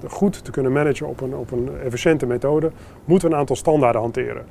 [0.06, 2.70] goed te kunnen managen op een, op een efficiënte methode,
[3.04, 4.42] moeten we een aantal standaarden hanteren.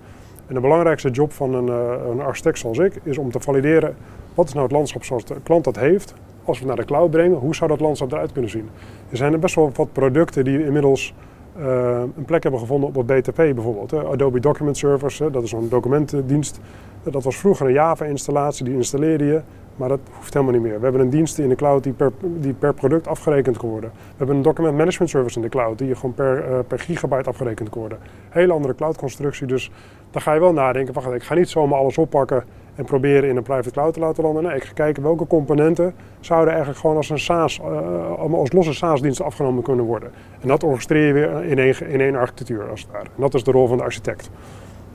[0.52, 3.96] En de belangrijkste job van een, uh, een architect zoals ik is om te valideren
[4.34, 6.14] wat is nou het landschap zoals de klant dat heeft.
[6.44, 8.70] Als we het naar de cloud brengen, hoe zou dat landschap eruit kunnen zien?
[9.10, 11.14] Er zijn best wel wat producten die inmiddels
[11.60, 13.94] uh, een plek hebben gevonden op het BTP bijvoorbeeld.
[13.94, 16.60] Adobe Document Service, dat is een documentendienst.
[17.04, 19.42] Dat was vroeger een Java-installatie, die installeerde je.
[19.76, 20.78] Maar dat hoeft helemaal niet meer.
[20.78, 23.90] We hebben een dienst in de cloud die per, die per product afgerekend kan worden.
[23.94, 26.80] We hebben een document management service in de cloud die je gewoon per, uh, per
[26.80, 27.98] gigabyte afgerekend kan worden.
[28.30, 29.48] Hele andere cloud-constructie.
[29.48, 29.72] Dus
[30.12, 32.44] dan ga je wel nadenken: wacht, ik ga niet zomaar alles oppakken
[32.76, 34.44] en proberen in een private cloud te laten landen.
[34.44, 38.74] Nee, ik ga kijken welke componenten zouden eigenlijk gewoon als een SaaS, uh, als losse
[38.74, 40.12] SaaS-diensten afgenomen kunnen worden.
[40.42, 43.06] En dat orchestreer je weer in één, in één architectuur als het ware.
[43.06, 44.30] En dat is de rol van de architect.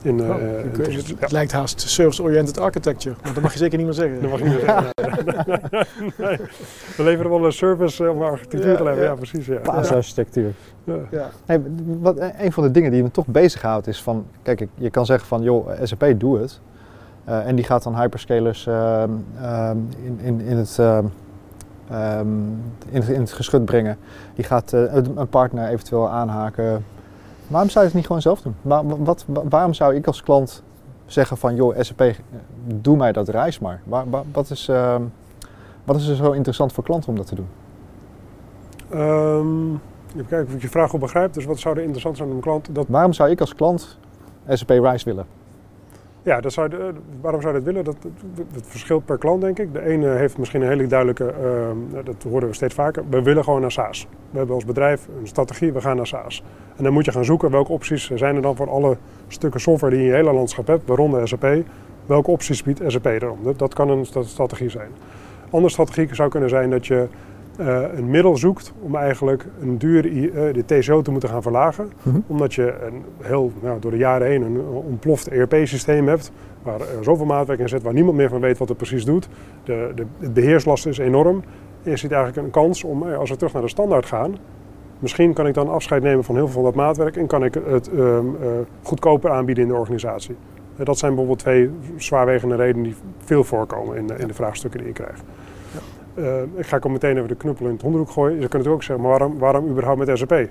[0.01, 0.35] In, uh,
[1.19, 4.21] het, lijkt haast service-oriented architecture, maar dat mag je zeker niet meer zeggen.
[4.21, 4.93] Dat mag je niet meer zeggen.
[6.25, 6.37] nee.
[6.97, 9.45] We leveren wel een service om architectuur te leveren, ja, precies.
[9.45, 9.59] Ja.
[9.59, 10.53] Paasarchitectuur.
[10.83, 10.95] Ja.
[11.11, 11.29] Ja.
[11.45, 15.05] Hey, wat, een van de dingen die me toch bezighoudt is van, kijk, je kan
[15.05, 16.59] zeggen van, joh, SAP doe het.
[17.29, 19.03] Uh, en die gaat dan hyperscalers uh,
[20.03, 21.11] in, in, in, het, um,
[22.89, 23.97] in, het, in het geschut brengen.
[24.35, 26.85] Die gaat uh, een partner eventueel aanhaken
[27.47, 28.55] Waarom zou je het niet gewoon zelf doen?
[29.03, 30.63] wat, waarom zou ik als klant
[31.05, 32.15] zeggen van, joh, SAP,
[32.65, 33.81] doe mij dat reis maar.
[34.31, 34.95] wat, is, uh,
[35.83, 37.47] wat is er zo interessant voor klanten om dat te doen?
[38.93, 41.33] Um, even kijken of ik je vraag goed begrijp.
[41.33, 42.69] Dus wat zou er interessant zijn om een klant?
[42.71, 42.85] Dat...
[42.89, 43.97] Waarom zou ik als klant
[44.47, 45.36] SAP Rise willen?
[46.27, 46.69] Ja, dat zou,
[47.21, 47.83] waarom zou je dat willen?
[47.83, 47.95] Dat,
[48.53, 49.73] dat, verschilt per klant, denk ik.
[49.73, 51.33] De ene heeft misschien een hele duidelijke,
[51.93, 54.07] uh, dat horen we steeds vaker, we willen gewoon naar SaaS.
[54.31, 56.43] We hebben als bedrijf een strategie, we gaan naar SaaS.
[56.75, 59.93] En dan moet je gaan zoeken welke opties zijn er dan voor alle stukken software
[59.93, 61.47] die je in je hele landschap hebt, waaronder SAP.
[62.05, 63.39] Welke opties biedt SAP erom?
[63.57, 64.89] Dat, kan een strategie zijn.
[65.49, 67.07] Andere strategie zou kunnen zijn dat je
[67.59, 71.91] uh, een middel zoekt om eigenlijk een dure uh, de TCO te moeten gaan verlagen.
[72.03, 72.19] Mhm.
[72.27, 76.31] Omdat je een heel, nou, door de jaren heen een ontploft ERP-systeem hebt.
[76.63, 79.29] Waar er zoveel maatwerk in zit, waar niemand meer van weet wat het precies doet.
[79.63, 81.43] De, de, de beheerslast is enorm.
[81.83, 84.37] En je ziet eigenlijk een kans om, als we terug naar de standaard gaan,
[84.99, 87.53] misschien kan ik dan afscheid nemen van heel veel van dat maatwerk en kan ik
[87.65, 88.19] het uh,
[88.83, 90.35] goedkoper aanbieden in de organisatie.
[90.75, 94.89] dat zijn bijvoorbeeld twee zwaarwegende redenen die veel voorkomen in de, in de vraagstukken die
[94.89, 95.23] ik krijg.
[96.17, 98.39] Uh, ik ga ook meteen even de knuppel in het hondenhoek gooien.
[98.39, 100.31] Je kunt het ook zeggen, maar waarom, waarom überhaupt met SAP?
[100.31, 100.47] Eh,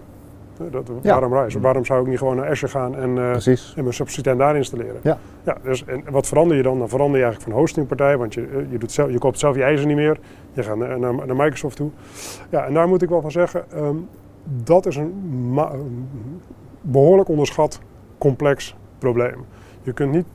[0.71, 1.61] dat, Waarom Rise?
[1.61, 5.01] Waarom zou ik niet gewoon naar Azure gaan en, uh, en mijn subsysteem daar installeren?
[5.03, 5.19] Ja.
[5.43, 6.79] Ja, dus, en wat verander je dan?
[6.79, 9.63] Dan verander je eigenlijk van hostingpartij, want je, je, doet zelf, je koopt zelf je
[9.63, 10.19] ijzer niet meer.
[10.53, 11.91] Je gaat naar, naar, naar Microsoft toe.
[12.51, 14.09] Ja, en daar moet ik wel van zeggen, um,
[14.45, 15.59] dat is een
[16.81, 17.81] behoorlijk onderschat
[18.19, 19.45] complex probleem.
[19.83, 20.27] Je kunt niet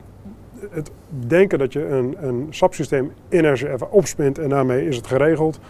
[0.70, 5.06] het denken dat je een, een SAP-systeem in Azure even opspint en daarmee is het
[5.06, 5.60] geregeld,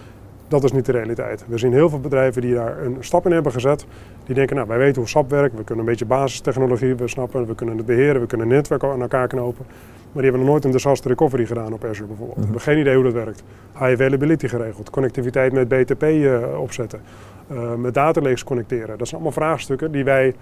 [0.49, 1.45] dat is niet de realiteit.
[1.49, 3.87] We zien heel veel bedrijven die daar een stap in hebben gezet.
[4.25, 7.47] Die denken, nou wij weten hoe SAP werkt, we kunnen een beetje basistechnologie, we snappen,
[7.47, 9.67] we kunnen het beheren, we kunnen netwerken aan elkaar knopen.
[10.13, 12.39] Maar die hebben nog nooit een disaster recovery gedaan op Azure bijvoorbeeld.
[12.39, 13.43] We hebben geen idee hoe dat werkt.
[13.73, 17.01] High availability geregeld, connectiviteit met BTP uh, eh, opzetten,
[17.53, 18.99] uh, met datalakes connecteren.
[18.99, 20.35] Dat zijn allemaal vraagstukken die wij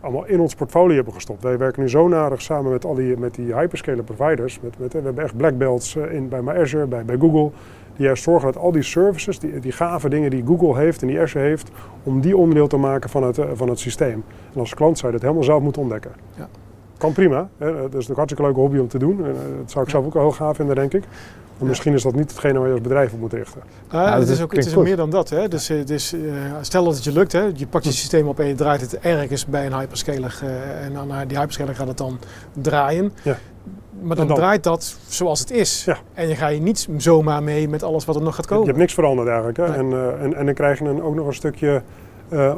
[0.00, 1.42] allemaal in ons portfolio hebben gestopt.
[1.42, 4.60] Wij werken nu zo nadig samen met al die, met die hyperscaler providers.
[4.60, 7.50] Met, met, we hebben echt black belts eh, in, bij Azure, bij, bij Google.
[7.96, 11.08] Die juist zorgen dat al die services, die, die gave dingen die Google heeft en
[11.08, 11.70] die Azure heeft,
[12.02, 14.24] om die onderdeel te maken van het, eh, van het systeem.
[14.54, 16.10] En als klant zou je dat helemaal zelf moeten ontdekken.
[16.34, 16.48] Ja.
[16.98, 17.48] Kan prima.
[17.58, 17.72] Hè?
[17.72, 19.18] Dat is een hartstikke leuke hobby om te doen.
[19.18, 21.04] Eh, dat zou ik zelf ook wel heel gaaf vinden, denk ik.
[21.58, 23.62] Maar misschien is dat niet hetgene waar je als bedrijf op moet richten.
[23.88, 25.30] Ah, het, is ook, het is ook meer dan dat.
[25.30, 25.48] Hè?
[25.48, 27.50] Dus, eh, dus uh, stel dat het je lukt, hè?
[27.54, 30.40] je pakt je systeem op en je draait het ergens bij een hyperscaler.
[30.44, 32.18] Uh, en dan naar die hyperscaler gaat het dan
[32.52, 33.12] draaien.
[33.22, 33.36] Ja.
[34.02, 35.84] Maar dan, draait dat zoals het is.
[35.84, 35.96] Ja.
[36.14, 38.62] En je ga je niet zomaar mee met alles wat er nog gaat komen.
[38.62, 39.56] Je hebt niks veranderd eigenlijk.
[39.56, 39.64] Hè?
[39.64, 41.82] En, en, en dan krijg je dan ook nog een stukje,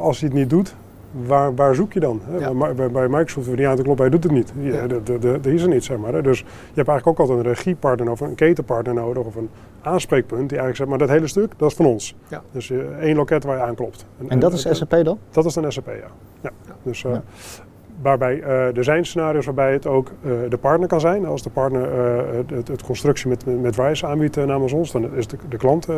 [0.00, 0.74] als je het niet doet,
[1.10, 2.20] waar, waar zoek je dan?
[2.24, 2.54] Hè?
[2.74, 4.52] Bij, bij Microsoft we niet aan te kloppen, hij doet het niet.
[4.60, 4.86] Ja,
[5.20, 6.12] Dat is er niet, zeg maar.
[6.12, 6.22] Hè?
[6.22, 6.44] Dus je
[6.74, 9.50] hebt eigenlijk ook altijd een regiepartner of een ketenpartner nodig of een
[9.82, 12.16] aanspreekpunt die eigenlijk zegt, maar dat hele stuk, dat is van ons.
[12.28, 12.42] Ja.
[12.52, 14.06] Dus uh, één loket waar je aanklopt.
[14.18, 15.18] En, en dat is SAP dan?
[15.30, 16.10] Dat is een SAP, ja.
[16.40, 16.50] ja.
[16.82, 17.16] Dus, uh,
[18.02, 20.10] waarbij uh, er zijn scenario's waarbij het ook
[20.48, 21.26] de partner kan zijn.
[21.26, 21.88] Als de partner
[22.54, 25.88] het, het, constructie met, met Rise aanbiedt namens ons, dan is de, de klant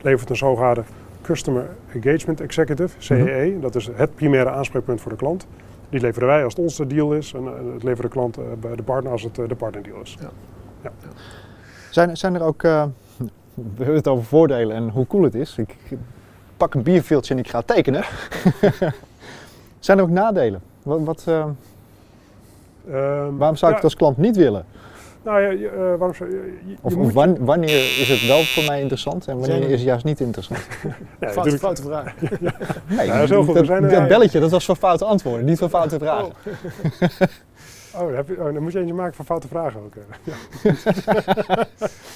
[0.00, 0.82] levert een zogenaamde
[1.30, 3.50] Customer Engagement Executive, CEE.
[3.50, 3.60] Mhm.
[3.60, 5.46] Dat is het primaire aanspreekpunt voor de klant.
[5.88, 8.82] Die leveren wij als het onze deal is en het levert de klant bij de
[8.82, 10.16] partner als het de partnerdeal is.
[10.20, 10.30] Ja.
[10.82, 10.90] Ja.
[11.90, 12.84] Zijn, zijn er ook, uh,
[13.54, 15.58] we hebben het over voordelen en hoe cool het is.
[15.58, 15.76] Ik
[16.56, 18.04] pak een bierveeltje en ik ga tekenen.
[19.78, 20.62] zijn er ook nadelen?
[20.82, 21.46] Wat, wat uh,
[22.88, 24.64] um, waarom zou ik het als klant niet willen?
[25.22, 28.80] Nou ja, uh, waarom zou je, je Of, of wanneer is het wel voor mij
[28.80, 30.66] interessant en wanneer is het juist niet interessant?
[31.20, 32.14] ja, foute, foute vraag.
[32.40, 32.52] ja.
[32.86, 33.54] Nee, ja, zo goed.
[33.54, 36.32] Dat, dat belletje, dat was voor foute antwoorden, niet voor foute vragen.
[37.94, 38.00] Oh.
[38.02, 39.94] Oh, dan, heb je, oh, dan moet je eentje maken van foute vragen ook.
[40.22, 40.34] ja.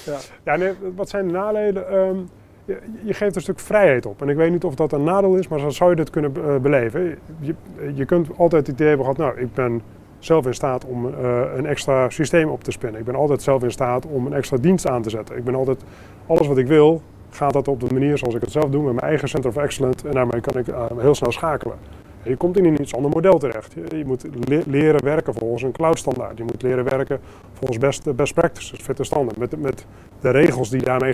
[0.05, 0.17] ja.
[0.43, 1.93] ja nee, wat zijn de nadelen?
[1.93, 2.29] Um,
[2.65, 4.21] je, je, geeft een stuk vrijheid op.
[4.21, 6.33] En ik weet niet of dat een nadeel is, maar zo zou je dit kunnen
[6.37, 7.17] uh, beleven.
[7.39, 7.55] Je,
[7.93, 9.81] je kunt altijd het idee hebben gehad, nou, ik ben
[10.25, 12.99] zelf in staat om uh, een extra systeem op te spinnen.
[12.99, 15.37] Ik ben altijd zelf in staat om een extra dienst aan te zetten.
[15.37, 15.83] Ik ben altijd,
[16.27, 18.93] alles wat ik wil, gaat dat op de manier zoals ik het zelf doe, met
[18.93, 20.07] mijn eigen Center of Excellence.
[20.07, 21.77] En daarmee kan ik uh, heel snel schakelen.
[22.23, 23.73] Je komt in een iets ander model terecht.
[23.73, 24.25] Je, moet
[24.65, 26.37] leren werken volgens een cloud-standaard.
[26.37, 27.19] Je moet leren werken
[27.53, 29.37] volgens best, best practices, fitte standaard.
[29.37, 29.85] Met, met
[30.19, 31.13] de regels die daarmee,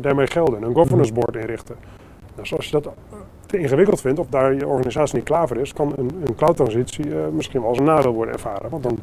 [0.00, 0.62] daarmee gelden.
[0.62, 1.76] Een governance board inrichten.
[2.36, 2.92] Nou, als je dat eh,
[3.50, 7.06] te ingewikkeld vindt of daar je organisatie niet klaar voor is, kan een, een cloud-transitie
[7.06, 8.70] uh, misschien wel als een nadeel worden ervaren.
[8.70, 8.98] Want dan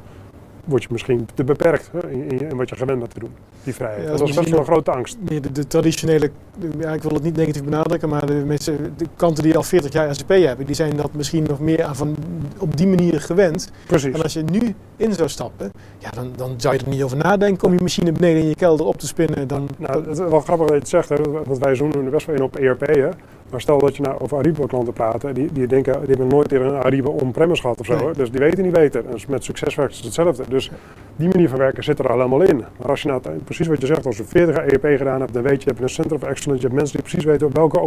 [0.67, 3.29] word je misschien te beperkt hè, in, in, wat je gewend bent te doen,
[3.63, 4.07] die vrijheid.
[4.07, 5.17] dat, is best wel een grote angst.
[5.21, 6.31] De, de, traditionele,
[6.79, 9.93] ja, ik wil het niet negatief benadrukken, maar de, mensen, de kanten die al 40
[9.93, 12.15] jaar SAP hebben, die zijn dat misschien nog meer van,
[12.59, 13.71] op die manier gewend.
[13.85, 14.13] Precies.
[14.13, 17.17] En als je nu in zou stappen, ja, dan, dan zou je er niet over
[17.17, 19.47] nadenken om je machine beneden in je kelder op te spinnen.
[19.47, 22.11] Dan, nou, het is wel grappig dat je het zegt, hè, want wij zoomen er
[22.11, 22.87] best wel in op ERP.
[22.87, 23.09] Hè.
[23.49, 26.67] Maar stel dat je nou over Ariba-klanten praat, die, die denken, die hebben nooit eerder
[26.67, 28.11] een Ariba on-premise gehad of zo.
[28.11, 29.05] Dus die weten niet beter.
[29.05, 30.43] En met succeswerk is het hetzelfde.
[30.49, 30.71] Dus
[31.15, 32.57] die manier van werken zit er al helemaal in.
[32.57, 35.33] Maar als je nou precies wat je zegt, als je 40 jaar ERP gedaan hebt,
[35.33, 37.53] dan weet je, je hebt een Center of Excellence, je hebt mensen die precies weten
[37.53, 37.79] welke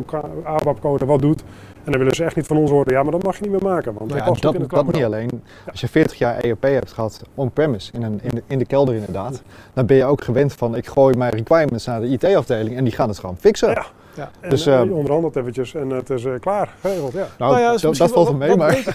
[0.44, 1.42] ABAP-code wat doet.
[1.84, 3.50] En dan willen ze echt niet van ons horen, ja, maar dat mag je niet
[3.50, 3.94] meer maken.
[3.94, 5.42] Want ja, dat, in dat niet alleen.
[5.70, 9.42] Als je 40 jaar ERP hebt gehad on-premise, in, in, de, in de kelder inderdaad,
[9.72, 12.92] dan ben je ook gewend van, ik gooi mijn requirements naar de IT-afdeling en die
[12.92, 13.68] gaan het gewoon fixen.
[13.68, 13.86] Ja.
[14.14, 14.30] Ja.
[14.40, 17.12] En, dus, uh, onderhandelt eventjes en het is uh, klaar, geregeld.
[17.12, 17.18] Ja.
[17.38, 18.76] Nou, nou ja, dat, dat valt mee, maar...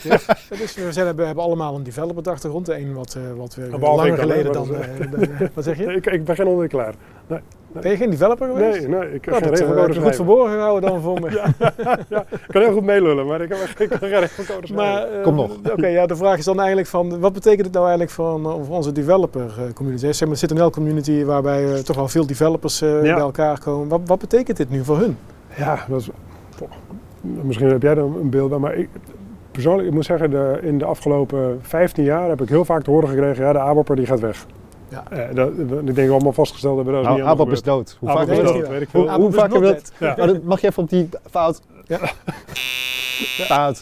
[0.50, 2.65] is, we zijn, hebben, hebben allemaal een developer-achtergrond.
[2.65, 4.67] De een wat, uh, wat we langer geleden dan...
[5.54, 5.84] wat zeg je?
[5.95, 6.93] ik, ik ben geen ontwikkelaar.
[7.28, 7.39] Nee.
[7.81, 8.88] Ben je geen developer geweest?
[8.88, 11.31] Nee, nee ik heb nou, geen regelcodes goed verborgen gehouden dan voor me.
[11.39, 11.53] ja,
[12.09, 13.57] ja, ik kan heel goed meelullen, maar ik heb
[13.99, 15.57] geen regelcodes Maar uh, Kom nog.
[15.71, 18.75] Oké, ja, de vraag is dan eigenlijk van, wat betekent het nou eigenlijk voor, voor
[18.75, 20.05] onze developer community?
[20.05, 23.59] Zeg maar, er zit een community waarbij uh, toch wel veel developers uh, bij elkaar
[23.59, 23.88] komen.
[23.88, 25.17] Wat, wat betekent dit nu voor hun?
[25.57, 26.09] Ja, dat is,
[27.21, 28.89] misschien heb jij er een beeld bij, maar ik,
[29.51, 32.89] persoonlijk, ik moet zeggen, de, in de afgelopen 15 jaar heb ik heel vaak te
[32.89, 34.45] horen gekregen, ja, de ABAPper die gaat weg.
[34.89, 35.04] Ja.
[35.10, 35.52] Eh, dat,
[35.86, 36.93] ik denk allemaal vastgesteld hebben.
[36.93, 37.98] Dat is nou, niet ABAP is dood.
[38.00, 38.67] Hoe vaak is dat?
[38.67, 39.10] Weet ik veel.
[39.10, 39.91] Hoe, hoe vaak hebben dat?
[40.00, 40.15] Ja.
[40.19, 41.62] Oh, mag je even op die fout?
[41.86, 42.00] Ja.
[43.48, 43.82] Fout.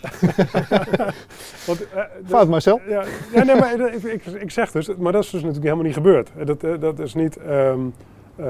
[1.68, 2.82] Want, uh, fout Marcel?
[2.88, 5.86] Ja, ja nee, maar ik, ik, ik, zeg dus, maar dat is dus natuurlijk helemaal
[5.86, 6.30] niet gebeurd.
[6.46, 7.38] Dat, uh, dat is niet...
[7.50, 7.94] Um,
[8.40, 8.46] uh,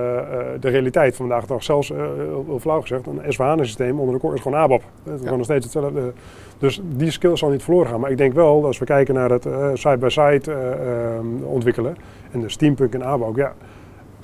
[0.60, 1.63] de realiteit van vandaag de dag.
[1.63, 4.82] Zelfs, uh, heel flauw gezegd, een SVH-systeem onder de kor is gewoon ABAP.
[5.04, 6.13] Het is nog steeds hetzelfde.
[6.58, 8.00] Dus die skill zal niet verloren gaan.
[8.00, 10.56] Maar ik denk wel, als we kijken naar het side-by-side
[11.43, 11.96] ontwikkelen
[12.32, 13.54] en de Steampunk en ABAP, ja,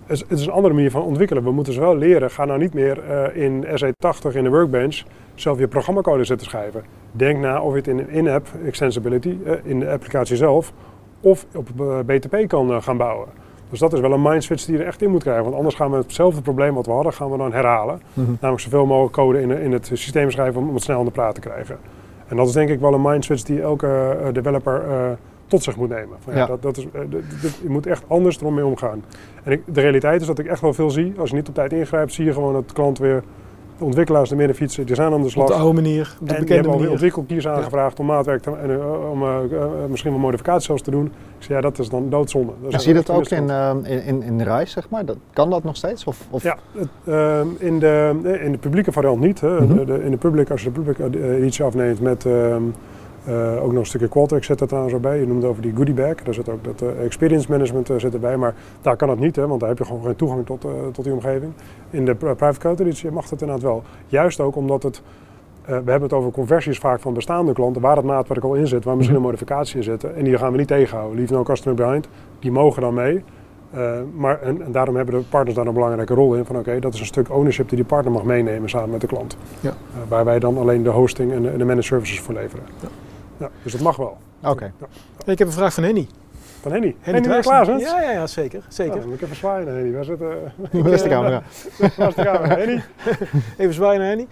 [0.05, 1.43] het, het, is een andere manier van ontwikkelen.
[1.43, 2.31] We moeten ze wel leren.
[2.31, 3.03] Ga nou niet meer
[3.35, 5.03] in SE80 in de workbench
[5.35, 6.83] zelf je programmacode zitten schrijven.
[7.11, 10.73] Denk na of je het in in-app extensibility, in de applicatie zelf,
[11.19, 11.67] of op
[12.05, 13.27] BTP kan gaan bouwen.
[13.69, 15.43] Dus dat is wel een mindswitch die je er echt in moet krijgen.
[15.43, 18.01] Want anders gaan we hetzelfde probleem wat we hadden, gaan we dan herhalen.
[18.13, 18.31] Mhm.
[18.31, 21.35] Namelijk zoveel mogelijk code in, in, het systeem schrijven om het snel aan de praat
[21.35, 21.77] te krijgen.
[22.27, 25.11] En dat is denk ik wel een mindswitch die elke uh, developer uh,
[25.47, 26.17] tot zich moet nemen.
[26.19, 27.01] Van, ja, Dat, dat is, uh,
[27.61, 29.03] je moet echt anders ermee omgaan.
[29.43, 31.13] En ik, de realiteit is dat ik echt wel veel zie.
[31.17, 33.23] Als je niet op tijd ingrijpt, zie je gewoon dat de klant weer
[33.79, 35.45] de ontwikkelaars, de middenfietsen, die zijn aan de slag.
[35.45, 36.89] Op de oude manier, op de en bekende manier.
[36.89, 40.91] ontwikkelkies aangevraagd om maatwerk te, en uh, om uh, uh, misschien wel modificaties zelfs te
[40.91, 41.05] doen.
[41.05, 42.53] Ik zei, ja, dat is dan doodzonde.
[42.61, 43.49] Dat ja, zie je dat ook in,
[43.83, 45.05] in, in, in de reis, zeg maar?
[45.05, 46.03] Dat, kan dat nog steeds?
[46.03, 46.43] Of, of?
[46.43, 49.41] Ja, het, ehm, in, de, in de publieke variant niet.
[49.41, 49.49] Hè.
[49.49, 49.77] Mm -hmm.
[49.77, 52.25] de, de, in de publiek, als je de publieke editie afneemt met...
[53.27, 55.19] Uh, ook nog een stukje Qualtrics zit er trouwens erbij.
[55.19, 56.15] Je noemde over die goodie bag.
[56.15, 58.37] Daar zit ook dat uh, experience management uh, zit erbij.
[58.37, 61.03] Maar daar kan het niet, hè, want daar heb je gewoon geen toegang tot, tot
[61.03, 61.51] die omgeving.
[61.89, 63.83] In de private code editie mag het inderdaad wel.
[64.07, 65.01] Juist ook omdat het
[65.65, 68.83] we hebben het over conversies vaak van bestaande klanten, waar het maatwerk al in zit,
[68.83, 69.25] waar misschien mhm.
[69.25, 70.03] een modificatie in zit.
[70.03, 71.17] En die gaan we niet tegenhouden.
[71.17, 72.07] Leave no customer behind.
[72.39, 73.23] Die mogen dan mee.
[74.15, 76.45] maar, en, en, daarom hebben de partners daar een belangrijke rol in.
[76.45, 79.07] Van oké, dat is een stuk ownership die die partner mag meenemen samen met de
[79.07, 79.37] klant.
[79.59, 79.73] Ja.
[80.07, 82.63] waar wij dan alleen de hosting en de, en de managed services voor leveren.
[82.81, 82.87] Ja.
[83.39, 84.17] Ja dus dat mag wel.
[84.43, 84.73] Oké.
[85.25, 86.07] Ik heb een vraag van Henny.
[86.61, 86.95] Van Henny.
[86.99, 87.79] Henny, Henny klaar?
[87.79, 88.61] Ja, ja, ja, zeker.
[88.67, 88.99] zeker.
[88.99, 89.93] Ja, moet ik even zwaaien naar Henny.
[89.93, 90.21] Waar zit,
[90.85, 91.43] uh, is de camera?
[91.97, 92.55] Waar is de camera?
[92.55, 92.83] Henny?
[93.57, 94.27] even zwaaien naar Henny.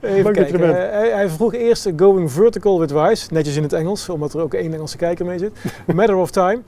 [0.00, 0.60] Even kijken.
[0.60, 3.26] Uh, hij, hij, vroeg eerst going vertical with Wise.
[3.32, 5.52] Netjes in het Engels, omdat er ook één Engelse kijker mee zit.
[5.94, 6.60] Matter of time.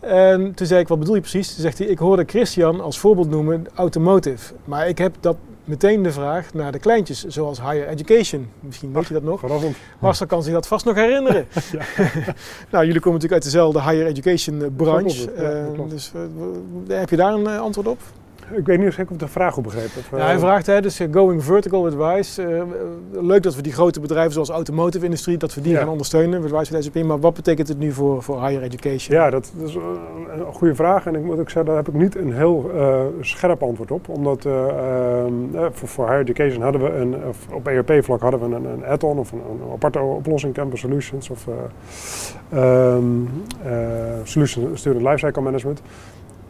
[0.00, 1.52] En toen zei ik, wat bedoel je precies?
[1.54, 4.54] Toen zegt hij, ik hoorde Christian als voorbeeld noemen automotive.
[4.64, 8.48] Maar ik heb dat meteen de vraag naar de kleintjes, zoals higher education.
[8.60, 9.40] Misschien weet je dat nog.
[9.40, 9.76] Verrassend.
[10.00, 11.46] Marcel kan zich dat vast nog herinneren.
[12.72, 15.32] nou, jullie komen natuurlijk uit dezelfde higher education eh, branche.
[15.78, 16.12] Uh, dus
[16.88, 18.00] uh, heb je daar een antwoord op?
[18.50, 20.18] Ik weet niet of ik de vraag goed begrepen heb.
[20.18, 22.42] Ja, hij vraagt, hè, dus going vertical advice.
[22.42, 22.62] Uh,
[23.22, 26.50] leuk dat we die grote bedrijven zoals automotive industrie, dat we die gaan ondersteunen met
[26.50, 27.02] Wise SAP.
[27.02, 29.16] Maar wat betekent het nu voor, voor higher education?
[29.16, 31.06] Ja, dat, is een goede vraag.
[31.06, 34.08] En ik moet ook zeggen, daar heb ik niet een heel uh, scherp antwoord op.
[34.08, 34.66] Omdat uh,
[35.72, 37.14] voor, voor, higher education hadden we een,
[37.52, 41.46] op ERP-vlak hadden we een, een add-on of een, een, aparte oplossing, Campus Solutions of
[42.54, 43.30] um,
[44.24, 45.82] Solution Student Lifecycle Management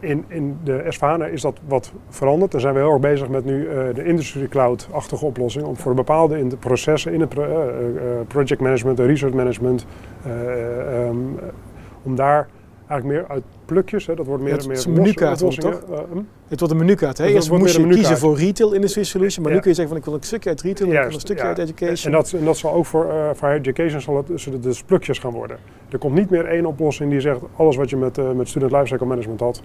[0.05, 0.99] in, in de s
[1.31, 2.51] is dat wat veranderd.
[2.51, 5.65] Daar zijn we heel erg bezig met nu uh, de Industry Cloud-achtige oplossing.
[5.65, 9.85] Om voor bepaalde in de processen in het pro uh, project management, research management,
[10.27, 11.39] um,
[12.03, 12.47] om daar
[12.87, 15.55] eigenlijk meer uit plukjes, hè, dat wordt meer en meer menukaart toch?
[16.11, 16.21] Hm?
[16.47, 17.17] Het wordt een menukaart.
[17.17, 17.25] Hè?
[17.25, 20.05] Eerst moest je kiezen voor retail industry solution, maar nu kun je zeggen van ik
[20.05, 22.13] wil een stukje uit retail, en een stukje uit education.
[22.13, 25.19] En dat, en dat zal ook voor, uh, voor education zal het, zullen dus plukjes
[25.19, 25.57] gaan worden.
[25.89, 28.71] Er komt niet meer één oplossing die zegt alles wat je met, uh, met student
[28.71, 29.61] lifecycle management had,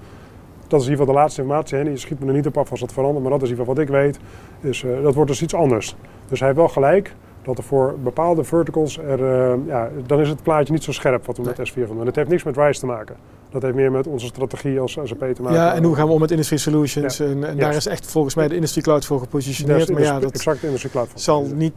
[0.70, 1.78] dat is in ieder geval de laatste informatie.
[1.78, 1.82] Hè.
[1.84, 3.66] Je schiet me er niet op af als dat verandert, maar dat is in ieder
[3.66, 4.18] geval wat ik weet.
[4.60, 5.96] Dus uh, dat wordt dus iets anders.
[6.28, 10.28] Dus hij heeft wel gelijk dat er voor bepaalde verticals er, uh, ja, dan is
[10.28, 12.06] het plaatje niet zo scherp wat we met S4 gaan doen.
[12.06, 13.16] Het heeft niks met RISE te maken.
[13.50, 15.58] Dat heeft meer met onze strategie als SAP te maken.
[15.58, 17.20] Ja, en hoe gaan we om met Industry Solutions?
[17.20, 19.92] En, en daar is echt volgens mij de Industry Cloud voor gepositioneerd.
[19.92, 21.72] maar ja, dat exact de Industry Cloud zal niet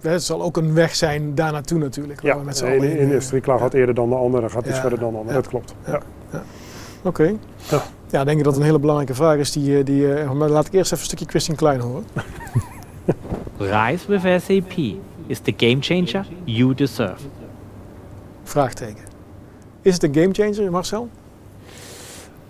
[0.00, 2.22] het zal ook een weg zijn daar naartoe natuurlijk.
[2.22, 5.12] Ja, met de in, Industry Cloud gaat eerder dan de andere, gaat iets verder dan
[5.12, 5.34] de andere.
[5.34, 5.74] Dat klopt.
[5.86, 6.00] Ja.
[7.02, 7.36] Oké.
[8.10, 9.52] Ja, denk ik dat het een hele belangrijke vraag is.
[9.52, 12.04] Die, eh, die, uh, maar laat ik eerst even een stukje Christian Klein horen.
[13.58, 14.72] Rise with SAP
[15.26, 17.24] is the game changer you deserve.
[18.42, 19.04] Vraagteken.
[19.82, 21.08] Is het een game changer, Marcel?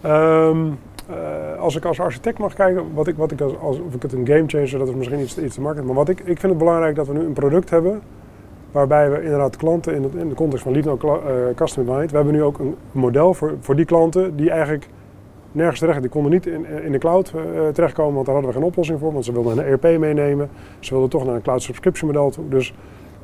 [0.04, 0.78] Um,
[1.10, 4.02] uh, als ik als architect mag kijken, wat ik, wat ik als, als, of ik
[4.02, 5.86] het een game changer, dat is misschien iets, iets te makkelijk.
[5.86, 8.02] Maar wat ik, ik vind het belangrijk dat we nu een product hebben
[8.76, 12.10] Waarbij we inderdaad klanten in, het, in de context van Lead No uh, Customer Mind,
[12.10, 14.88] we hebben nu ook een model voor, voor die klanten die eigenlijk
[15.52, 18.58] nergens terecht, die konden niet in, in de cloud uh, terechtkomen, want daar hadden we
[18.58, 20.48] geen oplossing voor, want ze wilden een ERP meenemen,
[20.80, 22.48] ze wilden toch naar een cloud subscription model toe.
[22.48, 22.74] Dus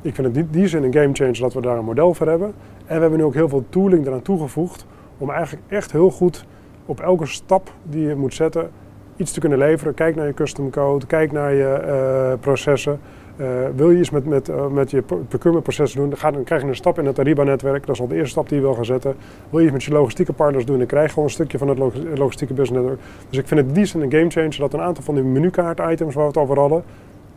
[0.01, 2.27] ik vind het die, die zin een game changer dat we daar een model voor
[2.27, 2.53] hebben.
[2.85, 4.85] En we hebben nu ook heel veel tooling eraan toegevoegd
[5.17, 6.45] om eigenlijk echt heel goed
[6.85, 8.69] op elke stap die je moet zetten
[9.15, 9.93] iets te kunnen leveren.
[9.93, 12.99] Kijk naar je custom code, kijk naar je uh, processen.
[13.37, 16.43] Uh, wil je iets met, met, uh, met je procurement proces doen, dan, ga, dan
[16.43, 17.85] krijg je een stap in het Ariba-netwerk.
[17.85, 19.15] Dat is al de eerste stap die je wil gaan zetten.
[19.49, 21.67] Wil je iets met je logistieke partners doen, dan krijg je gewoon een stukje van
[21.67, 21.77] het
[22.17, 22.87] logistieke business.
[23.29, 26.13] Dus ik vind het die zin een game changer dat een aantal van die menukaart-items
[26.13, 26.83] waar we het over hadden,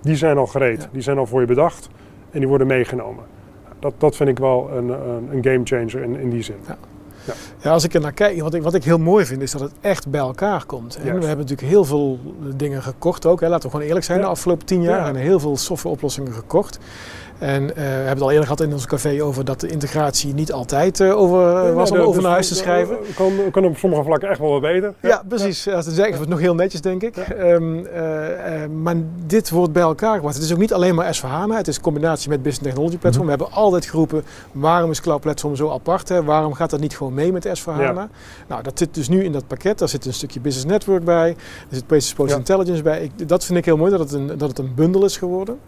[0.01, 0.89] die zijn al gereed.
[0.93, 1.89] Die zijn al voor je bedacht
[2.31, 3.25] en die worden meegenomen.
[3.79, 6.57] Dat, dat vind ik wel een, een, een game changer in, in die zin.
[6.67, 6.77] Ja.
[7.27, 7.33] Ja.
[7.61, 7.71] ja.
[7.71, 9.73] als ik er naar kijk, wat ik, wat ik heel mooi vind, is dat het
[9.81, 10.97] echt bij elkaar komt.
[10.97, 12.19] En we hebben natuurlijk heel veel
[12.57, 13.41] dingen gekocht ook.
[13.41, 13.49] Hè.
[13.49, 15.09] Laten we gewoon eerlijk zijn, de afgelopen tien jaar.
[15.09, 16.79] En heel veel softwareoplossingen gekocht.
[17.39, 20.35] En uh, we hebben het al eerder gehad in ons café over dat de integratie
[20.35, 22.97] niet altijd uh, over, was om over dus naar huis te schrijven.
[23.15, 24.95] Kan, kan op sommige vlakken echt wel wat beter.
[25.03, 25.65] Ja, precies.
[25.65, 25.83] Ja.
[25.83, 27.17] zeggen we het nog heel netjes, denk ik.
[27.39, 27.87] Um, uh,
[28.83, 28.95] maar
[29.27, 30.35] dit wordt bij elkaar gebracht.
[30.35, 33.25] Het is ook niet alleen maar s het is een combinatie met Business Technology Platform.
[33.25, 33.39] Mm -hmm.
[33.39, 36.09] We hebben altijd geroepen, waarom is Cloud Platform zo apart?
[36.09, 36.25] Hè?
[36.25, 39.47] Waarom gaat dat niet gewoon mee met s Nou, dat zit dus nu in dat
[39.47, 39.79] pakket.
[39.79, 41.29] Daar zit een stukje Business Network bij.
[41.29, 41.37] Er
[41.71, 43.03] zit Basis Post Intelligence bij.
[43.03, 45.59] Ik, dat vind ik heel mooi, dat het een, dat het een bundel is geworden.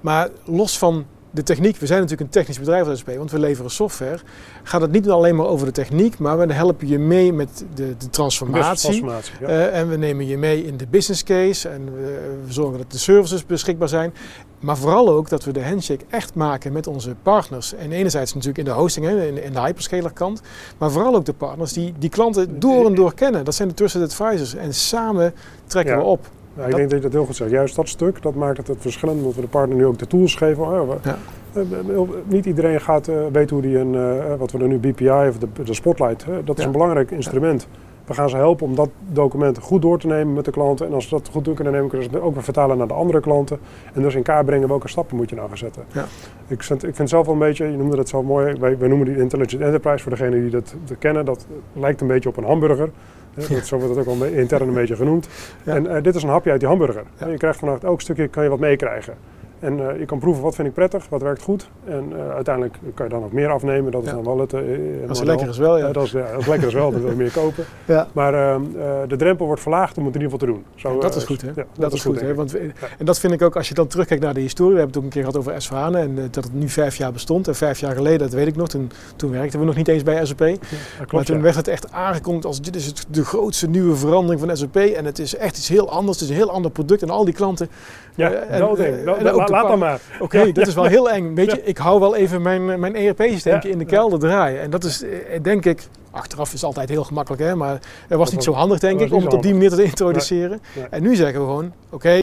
[0.00, 3.38] Maar los van de techniek, we zijn natuurlijk een technisch bedrijf als SP, want we
[3.38, 4.18] leveren software,
[4.62, 7.96] gaat het niet alleen maar over de techniek, maar we helpen je mee met de,
[7.96, 9.04] de transformatie.
[9.42, 12.92] uh, en we nemen je mee in de business case en we, we, zorgen dat
[12.92, 14.14] de services beschikbaar zijn.
[14.60, 17.74] Maar vooral ook dat we de handshake echt maken met onze partners.
[17.74, 20.40] En enerzijds natuurlijk in de hosting, hè, in, in de hyperscaler kant,
[20.78, 23.44] maar vooral ook de partners die die klanten door en door kennen.
[23.44, 25.34] Dat zijn de trusted advisors en samen
[25.66, 26.30] trekken we op.
[26.58, 27.50] Ja, ik denk dat je dat heel goed zegt.
[27.50, 29.18] Juist dat stuk, dat maakt het het verschillend.
[29.18, 30.62] Omdat we de partner nu ook de tools geven.
[30.62, 31.16] Oh, ja.
[31.52, 35.38] Eh, eh, niet iedereen gaat weten hoe die een, wat we dan nu BPI of
[35.38, 37.68] de, de Spotlight, dat is een belangrijk instrument.
[38.08, 40.86] We gaan ze helpen om dat document goed door te nemen met de klanten.
[40.86, 42.86] En als ze dat goed door kunnen nemen, kunnen ze het ook weer vertalen naar
[42.86, 43.58] de andere klanten.
[43.94, 45.84] En dus in kaart brengen welke stappen moet je nou gaan zetten.
[45.92, 46.04] Ja.
[46.46, 48.88] Ik, vind, ik vind zelf wel een beetje, je noemde dat zo mooi, wij, wij
[48.88, 51.24] noemen die Intelligent Enterprise voor degenen die dat, dat kennen.
[51.24, 52.90] Dat lijkt een beetje op een hamburger.
[53.48, 53.62] Ja.
[53.62, 55.28] Zo wordt het ook wel intern een beetje genoemd.
[55.64, 57.02] En uh, dit is een hapje uit die hamburger.
[57.18, 59.14] Je krijgt vanaf elk stukje kan je wat meekrijgen.
[59.60, 61.68] En uh, je kan proeven wat vind ik prettig, wat werkt goed.
[61.84, 63.92] En uh, uiteindelijk kan je dan ook meer afnemen.
[63.92, 64.14] Dat is Ja.
[64.14, 64.52] dan wel het.
[64.52, 64.60] uh,
[65.08, 65.92] Als het lekker is wel, ja.
[65.92, 67.64] dat, is, is lekker is wel, dan wil je meer kopen.
[67.84, 68.06] Ja.
[68.12, 68.56] Maar uh,
[69.08, 70.64] de drempel wordt verlaagd om het in ieder geval te doen.
[70.74, 71.50] Zo, dat is goed, hè?
[71.78, 72.34] Dat, is goed, hè?
[72.34, 72.56] Want
[72.98, 74.72] en dat vind ik ook, als je dan terugkijkt naar de historie.
[74.74, 76.96] We hebben het ook een keer gehad over S en eh, dat het nu vijf
[76.96, 77.48] jaar bestond.
[77.48, 80.02] En vijf jaar geleden, dat weet ik nog, toen, toen werkten we nog niet eens
[80.02, 80.40] bij SAP.
[80.40, 80.56] Ja,
[80.98, 84.40] maar klopt, toen werd het echt aangekondigd als dit is het, de grootste nieuwe verandering
[84.40, 84.76] van SAP.
[84.76, 86.20] En het is echt iets heel anders.
[86.20, 87.02] Het is een heel ander product.
[87.02, 87.68] En al die klanten...
[88.18, 90.00] Ja, eh, en, eh, Dat- en dat- ook la- de laat dan maar.
[90.20, 91.34] Oké, dat is wel heel eng.
[91.34, 94.60] Weet je, ik hou wel even mijn, eh, mijn ERP-systeempje Ja, in de kelder draaien.
[94.60, 95.08] En dat is, eh,
[95.42, 98.98] denk ik, achteraf is altijd heel gemakkelijk, hè, maar het was niet zo handig, denk
[98.98, 100.48] dat ik, om het op die manier te introduceren.
[100.48, 100.86] Nee, nee.
[100.90, 102.18] En nu zeggen we gewoon, oké,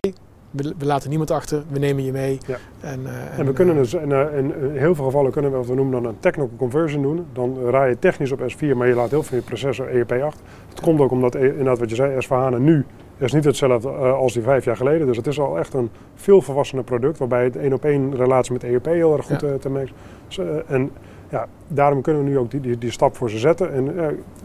[0.52, 2.38] we, we laten niemand achter, we nemen je mee.
[2.48, 2.58] Ja.
[2.82, 5.58] En, eh, En we eh, kunnen dus in, eh, in heel veel gevallen kunnen we
[5.58, 7.26] wat we noemen dan een technical conversion doen.
[7.34, 10.40] Dan rij je technisch op S4, maar je laat heel veel je processor ERP8.
[10.70, 12.86] Het komt ook omdat, eh, inderdaad wat je zei, S4HANA nu
[13.18, 15.08] is niet hetzelfde eh, als die vijf jaar geleden.
[15.08, 18.54] Dus het is al echt een veel volwassener product, waarbij het één op één relatie
[18.54, 19.48] met ERP heel erg goed Ja.
[19.48, 19.90] eh, te maken
[20.30, 20.38] is.
[20.38, 20.92] Eh, en
[21.30, 23.74] ja, daarom kunnen we nu ook die, die, die stap voor ze zetten.
[23.74, 23.86] En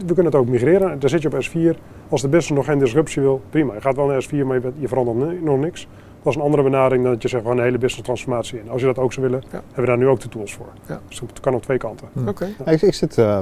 [0.05, 0.99] we kunnen het ook migreren.
[0.99, 1.77] Daar zit je op S4.
[2.09, 3.73] Als de business nog geen disruptie wil, prima.
[3.73, 5.87] Je gaat wel naar S4, maar je, bent- je verandert nog niks.
[6.23, 8.69] Dat is een andere benadering dan dat je zegt van een hele business transformatie in.
[8.69, 10.67] Als je dat ook zou willen, hebben we daar nu ook de tools voor.
[10.87, 10.99] Ja.
[11.07, 12.07] Dus het kan op twee kanten.
[12.27, 12.47] Oké.
[12.65, 13.39] Ik, ik zit eh,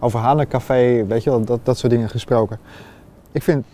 [0.00, 2.58] over Hanencafé, weet je wel, dat, dat soort dingen gesproken.
[3.32, 3.64] Ik vind,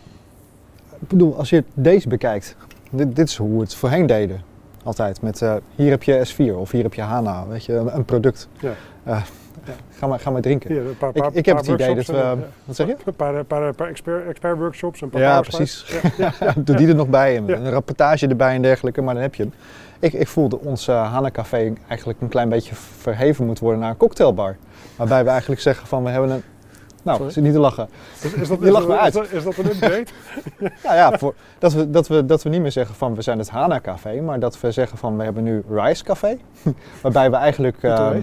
[1.09, 2.57] bedoel, als je deze bekijkt,
[2.91, 4.41] dit, dit is hoe we het voorheen deden.
[4.85, 8.05] Altijd met, eh, hier heb je S4 of hier heb je HANA, weet je, een,
[8.05, 8.49] product.
[8.61, 8.73] Ja.
[9.05, 9.23] Eh,
[9.65, 9.73] Ja.
[9.99, 10.71] Ga, maar, ga maar drinken.
[10.73, 12.33] Hier, een paar, Ik- paar, ik heb het idee dat we- eh,
[12.65, 12.97] Wat zeg je?
[13.05, 15.01] Een paar, paar, paar expert, expert workshops.
[15.01, 15.87] Een paar Ja, precies.
[16.57, 19.43] Doe die er nog bij en een rapportage erbij en dergelijke, maar dan heb je
[19.43, 19.53] hem.
[19.99, 23.97] Ik, ik voelde ons uh, Café eigenlijk een klein beetje verheven moet worden naar een
[23.97, 24.57] cocktailbar.
[24.97, 26.43] Waarbij we eigenlijk zeggen van we hebben een...
[27.03, 27.33] Nou, Sorry?
[27.33, 27.89] zit niet te lachen.
[28.23, 29.13] Is, is dat, Je lacht me is uit.
[29.13, 30.05] dat- Is dat een update?
[30.85, 33.39] Nou ja, voor, dat, we, dat, we, dat we niet meer zeggen van we zijn
[33.39, 36.39] het Hana Café, maar dat we zeggen van we hebben nu Rice Café.
[37.03, 38.21] waarbij we eigenlijk ehm,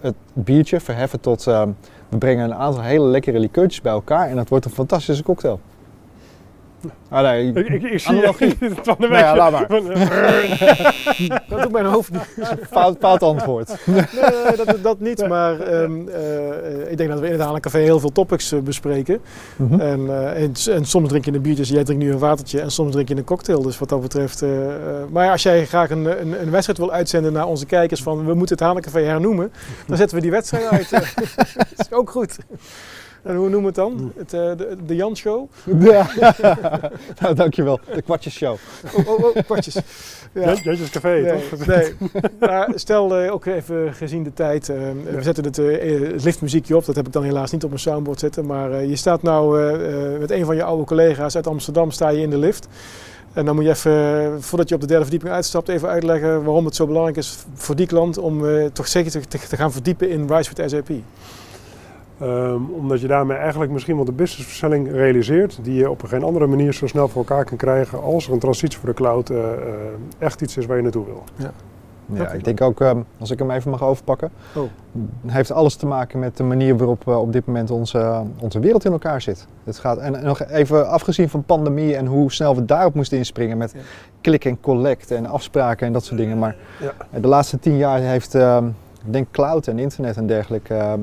[0.00, 1.46] het biertje verheffen tot...
[1.46, 1.68] ehm,
[2.08, 5.60] we brengen een aantal hele lekkere liqueurtjes bij elkaar en dat wordt een fantastische cocktail.
[7.08, 8.22] Ah nee, ik, ik, ik zie
[8.82, 9.66] van de Nou ja, laat maar.
[9.68, 9.84] Van,
[11.48, 12.22] Dat doet mijn hoofd niet.
[12.70, 13.76] fout, fout antwoord.
[13.86, 15.28] Nee, dat, dat niet.
[15.28, 19.20] Maar ehm, eh, ik denk dat we in het Hanencafé heel veel topics eh, bespreken.
[19.56, 19.80] Mhm.
[19.80, 22.60] En, eh, en, en soms drink je een biertje, jij drinkt nu een watertje.
[22.60, 23.62] En soms drink je een cocktail.
[23.62, 24.44] Dus wat dat betreft.
[25.10, 28.34] maar als jij graag een, een, een wedstrijd wil uitzenden naar onze kijkers van we
[28.34, 29.52] moeten het Hanencafé hernoemen.
[29.86, 30.90] Dan zetten we die wedstrijd uit.
[30.90, 32.38] dat is ook goed.
[33.26, 34.12] En hoe noemen we het dan?
[34.16, 35.48] Het, eh, de, de Jan Show?
[35.78, 36.06] Ja.
[37.20, 37.80] nou, dankjewel.
[37.94, 38.56] De kwartjes show.
[38.96, 39.74] Oh, oh, oh, kwartjes.
[40.32, 40.54] Ja.
[40.62, 41.66] Jantjes Café, Nee, toch?
[41.66, 41.94] nee.
[42.40, 44.68] Maar stel eh, ook even gezien de tijd.
[44.68, 44.76] eh,
[45.14, 46.84] We zetten het, eh, het liftmuziekje op.
[46.84, 48.46] Dat heb ik dan helaas niet op mijn soundboard zitten.
[48.46, 51.90] Maar eh, je staat nou eh, eh, met een van je oude collega's uit Amsterdam.
[51.90, 52.68] Sta je in de lift.
[53.32, 56.64] En dan moet je even, voordat je op de derde verdieping uitstapt, even uitleggen waarom
[56.64, 59.72] het zo belangrijk is voor die klant om eh, toch zeker te, te- te gaan
[59.72, 60.88] verdiepen in Rise with SAP.
[62.20, 66.22] Ehm, omdat je daarmee eigenlijk misschien wel de businessversnelling realiseert, die je op een geen
[66.22, 69.30] andere manier zo snel voor elkaar kan krijgen als er een transitie voor de cloud
[69.30, 69.52] eh, eh,
[70.18, 71.22] echt iets is waar je naartoe wil.
[71.36, 72.34] Ja, Oké.
[72.36, 74.62] ik denk ook, ehm, als ik hem even mag overpakken, Oh.
[75.26, 78.84] heeft alles te maken met de manier waarop eh, op dit moment onze, onze wereld
[78.84, 79.46] in elkaar zit.
[79.64, 83.58] Het gaat, en nog even afgezien van pandemie en hoe snel we daarop moesten inspringen
[83.58, 83.80] met Ja.
[84.20, 86.38] click en collect en afspraken en dat soort dingen.
[86.38, 87.20] Maar Ja.
[87.20, 88.66] de laatste tien jaar heeft, ehm,
[89.06, 91.00] ik denk cloud en internet en dergelijke, ehm,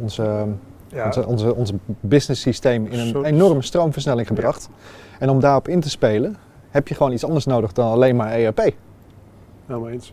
[0.00, 0.46] onze,
[0.88, 4.68] Ja, onze, onze, onze business systeem in een enorme stroomversnelling gebracht.
[5.18, 6.36] En om daarop in te spelen,
[6.70, 8.74] heb je gewoon iets anders nodig dan alleen maar ERP.
[9.66, 10.12] helemaal eens.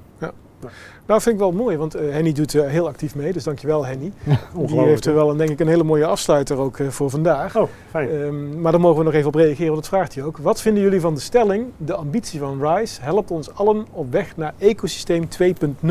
[1.06, 3.34] Nou, vind ik wel mooi, want eh, Henny doet eh, heel actief mee.
[3.34, 4.12] Dus dankjewel Henny.
[4.66, 7.58] Die heeft er wel een, denk ik een hele mooie afsluiter ook eh, voor vandaag.
[7.58, 8.10] Oh, fijn.
[8.10, 10.38] Ehm, maar daar mogen we nog even op reageren, want dat vraagt hij ook.
[10.38, 11.66] Wat vinden jullie van de stelling?
[11.78, 15.90] De ambitie van RISE helpt ons allen op weg naar ecosysteem 2.0.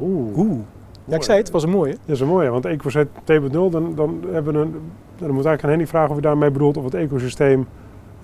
[0.00, 0.36] Oeh.
[0.36, 0.58] Oeh.
[1.06, 1.96] Ja, ik zei het, was een mooie.
[2.04, 3.08] Dat is een mooie, want Ecosystem
[3.42, 4.74] 2.0, dan, dan hebben een,
[5.16, 7.66] dan moet eigenlijk aan Henny vragen of hij daarmee bedoelt of het ecosysteem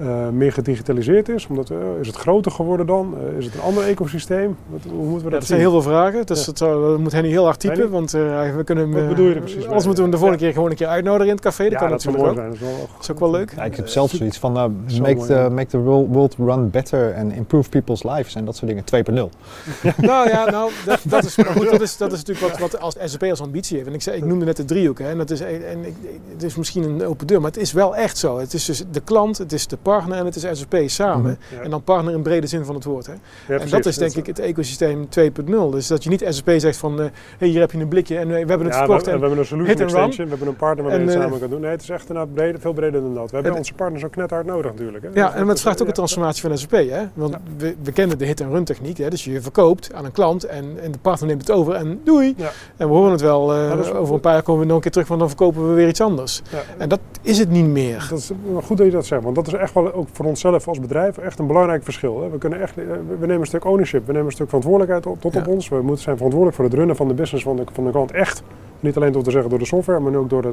[0.01, 1.47] uh, meer gedigitaliseerd is?
[1.47, 3.14] Omdat, uh, is het groter geworden dan?
[3.30, 4.57] Uh, is het een ander ecosysteem?
[4.66, 6.26] Wat, hoe moeten we dat ja, zijn heel veel vragen.
[6.26, 6.53] Dus ja.
[6.53, 7.90] dat, dat moet Henny heel hard typen.
[7.90, 10.53] Want we kunnen Wat bedoel je er precies Anders moeten we hem de volgende keer
[10.53, 11.62] gewoon een keer uitnodigen in het café.
[11.62, 12.36] Dat ja, kan dat natuurlijk ook.
[12.36, 12.47] Zijn.
[12.47, 13.53] Dat is, wel, dat is ook wel leuk.
[13.57, 17.68] Ja, ik heb zelf zoiets van make, the, make the world run better and improve
[17.68, 19.14] people's lives en dat soort dingen 2.0.
[19.97, 22.97] nou ja, nou, dat, dat, is, goed, dat, is, dat is natuurlijk wat, wat als
[23.05, 23.88] SAP als ambitie heeft.
[23.88, 24.99] En ik, zei, ik noemde net de driehoek.
[24.99, 25.95] Hè, en dat is, en ik,
[26.32, 28.38] het is misschien een open deur, maar het is wel echt zo.
[28.38, 31.16] Het is dus de klant, het is de partner en het is SAP samen.
[31.16, 31.59] Mm -hmm.
[31.59, 31.64] ja.
[31.64, 33.07] En dan partner in brede zin van het woord.
[33.07, 33.12] Hè.
[33.49, 35.70] Ja, en dat is denk ik het ecosysteem 2.0.
[35.70, 37.07] Dus dat je niet SAP zegt van, uh,
[37.39, 39.05] hey, hier heb je een blikje en we hebben het ja, verkocht.
[39.05, 41.41] We, en we hebben een solution extension, we hebben een partner waarmee je het samen
[41.41, 41.61] kan doen.
[41.61, 43.30] Nee, het is echt inderdaad breder, veel breder dan dat.
[43.30, 45.05] We hebben onze partners ook net hard nodig natuurlijk.
[45.05, 45.11] Hè.
[45.14, 46.70] Ja, dus en het vraagt ook een transformatie van SAP.
[46.70, 47.03] Hè.
[47.14, 48.99] Want we, we kennen de hit-and-run techniek.
[48.99, 49.11] Hè.
[49.11, 52.35] Dus je verkoopt aan een klant en, en de partner neemt het over en doei.
[52.76, 54.91] En we horen het wel, uh, over een paar jaar komen we nog een keer
[54.91, 56.43] terug, want dan verkopen we weer iets anders.
[56.78, 58.07] En dat is het niet meer.
[58.11, 58.30] Dat is
[58.64, 61.18] goed dat je dat zegt, want dat is echt wel ook voor onszelf als bedrijf
[61.18, 62.22] echt een belangrijk verschil.
[62.22, 62.30] Hè.
[62.30, 65.32] We, kunnen echt, we nemen een stuk ownership, we nemen een stuk verantwoordelijkheid op, tot
[65.32, 65.40] ja.
[65.40, 65.68] op ons.
[65.68, 68.12] We moeten zijn verantwoordelijk voor het runnen van de business van de, van de klant
[68.12, 68.42] echt.
[68.80, 70.52] Niet alleen door te zeggen door de software, maar ook door de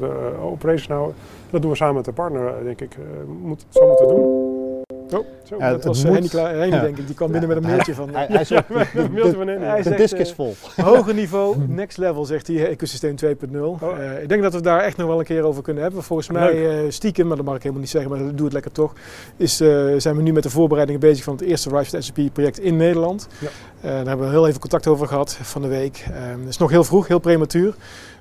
[0.66, 1.04] uh,
[1.50, 2.96] dat doen we samen met de partner, denk ik.
[2.96, 3.04] Uh,
[3.42, 4.59] moet, zo moeten we doen.
[5.14, 6.82] Oh, zo, ja, dat was Henny, Henny ja.
[6.82, 7.06] denk ik.
[7.06, 8.10] Die kwam binnen met een mailtje van...
[8.14, 10.56] Hij, hij, zegt, de, de, hij de disk is vol.
[10.80, 13.60] Uh, hoger niveau, next level, zegt hij, ecosysteem 2.0.
[13.60, 13.82] Oh.
[13.82, 16.04] Uh, ik denk dat we daar echt nog wel een keer over kunnen hebben.
[16.04, 18.54] Volgens mij, uh, stiekem, maar dat mag ik helemaal niet zeggen, maar dat doe het
[18.54, 18.94] lekker toch,
[19.38, 19.58] is,
[19.98, 23.28] zijn we nu met de voorbereidingen bezig van het eerste Rise SAP project in Nederland.
[23.40, 23.50] Ja.
[23.82, 26.06] daar hebben we heel even contact over gehad van de week.
[26.12, 27.74] het is nog heel vroeg, heel prematuur.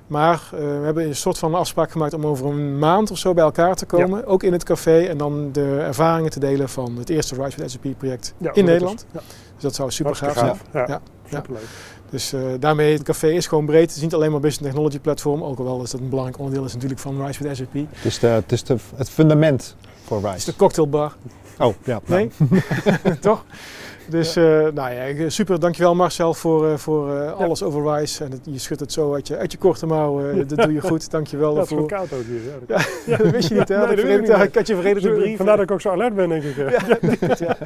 [0.09, 3.33] Maar uh, we hebben een soort van afspraak gemaakt om over een maand of zo
[3.33, 4.19] bij elkaar te komen.
[4.19, 4.25] Ja.
[4.25, 5.05] Ook in het café.
[5.05, 8.65] En dan de ervaringen te delen van het eerste Rise with SAP project ja, in
[8.65, 8.99] Nederland.
[8.99, 9.19] Is, ja.
[9.53, 10.87] Dus dat zou super gaaf zijn.
[10.87, 11.01] Ja,
[11.31, 11.63] superleuk.
[12.09, 13.87] Dus uh, daarmee, het café is gewoon breed.
[13.87, 15.43] Het is niet alleen maar business technology platform.
[15.43, 17.73] Ook al is dat een belangrijk onderdeel is natuurlijk van Rise with SAP.
[17.73, 20.29] Het is, de, het, is de, het fundament voor Rise.
[20.29, 21.15] Het is de cocktailbar.
[21.59, 22.01] Oh, ja.
[22.05, 22.31] Nee?
[23.19, 23.45] Toch?
[24.09, 24.65] Dus ja.
[24.65, 25.59] uh, nou ja, super.
[25.59, 28.23] Dankjewel Marcel voor, uh, voor uh, alles over Rise.
[28.23, 30.43] En het, je schudt het zo uit je, uit je korte mouw.
[30.45, 31.11] dat doe je goed.
[31.11, 31.57] Dankjewel.
[31.57, 32.39] Het is koud ook hier.
[32.67, 33.95] Ja, ja, dat wist je niet hè?
[33.95, 35.37] Nee, ik, ik had je vergeten te brief.
[35.37, 36.55] Vandaar dat ik ook zo alert ben denk ik.
[36.57, 37.57] ja, ja.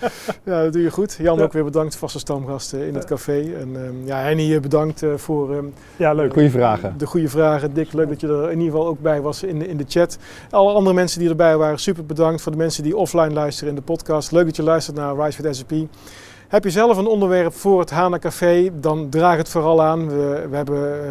[0.44, 1.18] ja, dat doe je goed.
[1.20, 3.54] Jan ook weer bedankt, vaste stamgast in het café.
[3.60, 6.34] En um, ja, Henny bedankt voor um, ja, leuk.
[6.34, 6.96] goede vragen.
[6.98, 7.74] de goede vragen.
[7.74, 9.86] Dick, leuk dat je er in ieder geval ook bij was in de, in de
[9.88, 10.18] chat.
[10.50, 12.41] Alle andere mensen die erbij waren, super bedankt.
[12.41, 14.32] Voor de mensen die offline luisteren in de podcast.
[14.32, 15.72] Leuk dat je luistert naar Rise with SAP.
[16.54, 20.10] Heb je zelf een onderwerp voor het Hana Café, dan draag het vooral aan.
[20.10, 21.01] We, we hebben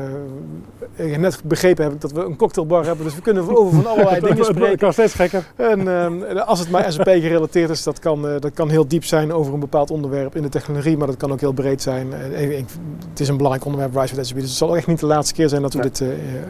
[0.97, 3.87] uh, net begrepen heb ik dat we een cocktailbar hebben, dus we kunnen over van
[3.93, 4.71] allerlei dingen spreken.
[4.71, 5.45] Het kan steeds gekker.
[5.57, 9.05] En uh, als het maar SAP gerelateerd is, dat kan, uh, dat kan heel diep
[9.05, 12.13] zijn over een bepaald onderwerp in de technologie, maar dat kan ook heel breed zijn.
[13.11, 15.35] het is een belangrijk onderwerp, Rise with SAP, dus het zal echt niet de laatste
[15.35, 15.85] keer zijn dat we ja.
[15.85, 16.01] dit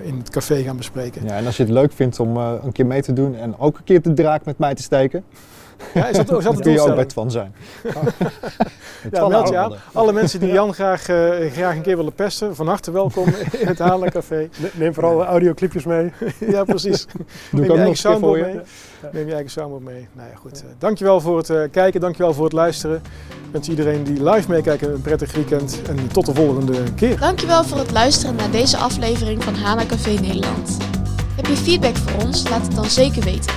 [0.03, 1.25] in het café gaan bespreken.
[1.25, 3.79] Ja, en als je het leuk vindt om een keer mee te doen en ook
[3.79, 5.25] een keer de draak met mij te steken.
[5.95, 7.55] Ja, is dat, is dat kun je ook bij Twan zijn.
[9.13, 9.73] ja, meld je aan.
[9.93, 13.29] Alle mensen die Jan graag, uh, graag een keer willen pesten, van harte welkom
[13.59, 14.49] in het Halen Café.
[14.73, 16.13] Neem vooral audioclipjes mee.
[16.39, 17.07] ja, precies.
[17.51, 18.55] Doe Neem je eigen soundboard mee.
[18.55, 19.09] Ja.
[19.13, 20.09] Neem je eigen soundboard mee.
[20.13, 20.63] Nou ja, goed.
[20.65, 22.97] Uh, dankjewel voor het uh, kijken, dankjewel voor het luisteren.
[23.29, 27.19] Ik wens iedereen die live meekijken een prettig weekend en tot de volgende keer.
[27.19, 30.77] Dankjewel voor het luisteren naar deze aflevering van Hana Café Nederland.
[31.37, 32.49] Heb je feedback voor ons?
[32.49, 33.53] Laat het dan zeker weten.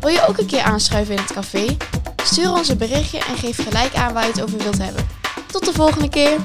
[0.00, 1.76] Wil je ook een keer aanschuiven in het café?
[2.24, 5.06] Stuur ons een berichtje en geef gelijk aan waar je het over wilt hebben.
[5.46, 6.38] Tot de volgende keer!